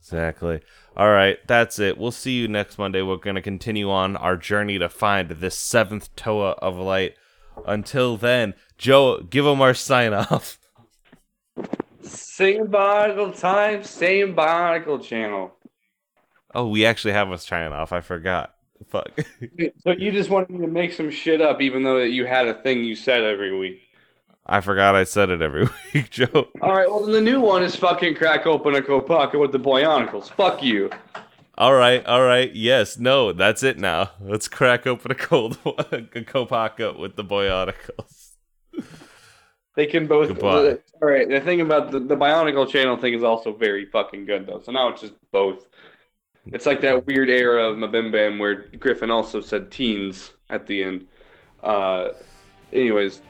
Exactly. 0.04 0.60
All 0.98 1.08
right, 1.08 1.38
that's 1.46 1.78
it. 1.78 1.96
We'll 1.96 2.10
see 2.10 2.32
you 2.32 2.46
next 2.46 2.76
Monday. 2.76 3.00
We're 3.00 3.16
going 3.16 3.36
to 3.36 3.42
continue 3.42 3.90
on 3.90 4.16
our 4.16 4.36
journey 4.36 4.78
to 4.78 4.90
find 4.90 5.30
this 5.30 5.58
seventh 5.58 6.14
Toa 6.14 6.50
of 6.58 6.76
light. 6.76 7.14
Until 7.66 8.18
then, 8.18 8.52
Joe, 8.76 9.20
give 9.22 9.46
them 9.46 9.62
our 9.62 9.72
sign 9.72 10.12
off. 10.12 10.58
Same 12.02 12.66
Bionicle 12.66 13.38
time, 13.40 13.82
same 13.82 14.34
Bionicle 14.34 15.02
channel. 15.02 15.52
Oh, 16.54 16.68
we 16.68 16.84
actually 16.84 17.14
have 17.14 17.32
us 17.32 17.46
sign 17.46 17.72
off. 17.72 17.90
I 17.92 18.02
forgot. 18.02 18.54
Fuck. 18.88 19.18
So 19.78 19.92
you 19.92 20.12
just 20.12 20.28
wanted 20.28 20.50
me 20.50 20.66
to 20.66 20.70
make 20.70 20.92
some 20.92 21.10
shit 21.10 21.40
up, 21.40 21.62
even 21.62 21.82
though 21.82 22.00
that 22.00 22.10
you 22.10 22.26
had 22.26 22.46
a 22.46 22.60
thing 22.62 22.84
you 22.84 22.94
said 22.94 23.22
every 23.22 23.56
week. 23.56 23.80
I 24.46 24.60
forgot 24.60 24.94
I 24.94 25.04
said 25.04 25.30
it 25.30 25.40
every 25.40 25.68
week, 25.94 26.10
Joe. 26.10 26.48
All 26.60 26.74
right, 26.74 26.88
well 26.88 27.00
then 27.00 27.12
the 27.12 27.20
new 27.20 27.40
one 27.40 27.62
is 27.62 27.74
fucking 27.76 28.16
crack 28.16 28.46
open 28.46 28.74
a 28.74 28.82
Kopaka 28.82 29.38
with 29.38 29.52
the 29.52 29.58
Boyonicles. 29.58 30.30
Fuck 30.30 30.62
you. 30.62 30.90
All 31.56 31.74
right, 31.74 32.04
all 32.04 32.22
right. 32.22 32.54
Yes, 32.54 32.98
no, 32.98 33.32
that's 33.32 33.62
it 33.62 33.78
now. 33.78 34.10
Let's 34.20 34.48
crack 34.48 34.86
open 34.86 35.12
a 35.12 35.14
cold 35.14 35.56
one, 35.62 35.76
a 35.92 36.20
Kopaka 36.20 36.98
with 36.98 37.16
the 37.16 37.24
Boyonicals. 37.24 38.32
They 39.76 39.86
can 39.86 40.06
both. 40.06 40.28
Goodbye. 40.28 40.78
All 41.02 41.08
right, 41.08 41.28
the 41.28 41.40
thing 41.40 41.60
about 41.60 41.90
the, 41.90 42.00
the 42.00 42.16
Bionicle 42.16 42.68
channel 42.68 42.96
thing 42.96 43.14
is 43.14 43.22
also 43.22 43.52
very 43.52 43.86
fucking 43.86 44.24
good 44.24 44.46
though. 44.46 44.60
So 44.60 44.72
now 44.72 44.88
it's 44.88 45.00
just 45.00 45.14
both. 45.32 45.66
It's 46.46 46.66
like 46.66 46.80
that 46.82 47.06
weird 47.06 47.30
era 47.30 47.70
of 47.70 47.78
MBMBaM 47.78 48.38
where 48.38 48.66
Griffin 48.78 49.10
also 49.10 49.40
said 49.40 49.70
teens 49.70 50.32
at 50.50 50.66
the 50.66 50.84
end. 50.84 51.06
Uh, 51.62 52.08
anyways, 52.72 53.22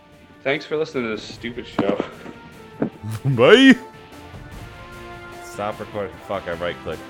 thanks 0.45 0.64
for 0.64 0.76
listening 0.76 1.05
to 1.05 1.11
this 1.11 1.22
stupid 1.22 1.66
show. 1.66 2.05
Bye. 3.24 3.76
Stop 5.45 5.80
recording. 5.80 6.14
Fuck, 6.28 6.47
I 6.47 6.53
right 6.55 6.76
clicked. 6.84 7.03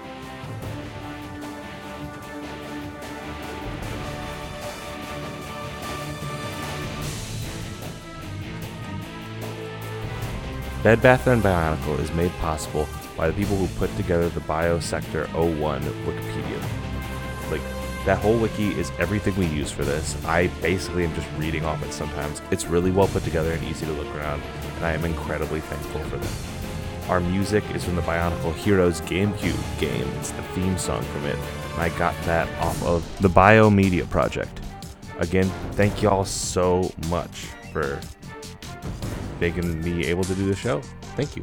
Bed 10.85 11.01
Bath 11.01 11.25
& 11.25 11.27
Bionicle 11.27 11.99
is 11.99 12.13
made 12.13 12.31
possible 12.33 12.87
by 13.17 13.29
the 13.29 13.33
people 13.33 13.57
who 13.57 13.67
put 13.79 13.95
together 13.97 14.29
the 14.29 14.41
Biosector 14.41 15.27
01 15.33 15.81
Wikipedia. 15.81 16.63
Like, 17.51 17.63
that 18.05 18.19
whole 18.19 18.37
wiki 18.37 18.73
is 18.79 18.93
everything 18.99 19.35
we 19.37 19.47
use 19.47 19.71
for 19.71 19.85
this. 19.85 20.23
I 20.27 20.49
basically 20.61 21.05
am 21.05 21.15
just 21.15 21.27
reading 21.39 21.65
off 21.65 21.83
it 21.83 21.93
sometimes. 21.93 22.43
It's 22.51 22.67
really 22.67 22.91
well 22.91 23.09
put 23.09 23.25
together 23.25 23.53
and 23.53 23.65
easy 23.65 23.87
to 23.87 23.93
look 23.93 24.15
around, 24.17 24.43
and 24.77 24.85
I 24.85 24.93
am 24.93 25.05
incredibly 25.05 25.61
thankful 25.61 26.01
for 26.05 26.19
them. 26.19 27.11
Our 27.11 27.21
music 27.21 27.65
is 27.75 27.85
from 27.85 27.97
the 27.97 28.03
Bionicle 28.03 28.55
Heroes 28.55 29.01
GameCube 29.03 29.81
game. 29.81 30.09
It's 30.19 30.31
the 30.31 30.43
theme 30.55 30.77
song 30.79 31.03
from 31.03 31.25
it, 31.27 31.37
and 31.73 31.83
I 31.83 31.89
got 31.99 32.15
that 32.25 32.49
off 32.63 32.83
of 32.83 33.23
the 33.23 33.29
Biomedia 33.29 34.09
Project. 34.09 34.61
Again, 35.19 35.51
thank 35.73 36.03
y'all 36.03 36.25
so 36.25 36.93
much 37.09 37.47
for 37.73 38.01
making 39.41 39.81
me 39.83 40.07
able 40.07 40.25
to 40.25 40.35
do 40.35 40.47
the 40.47 40.57
show. 40.57 40.81
Thank 41.17 41.37
you. 41.37 41.43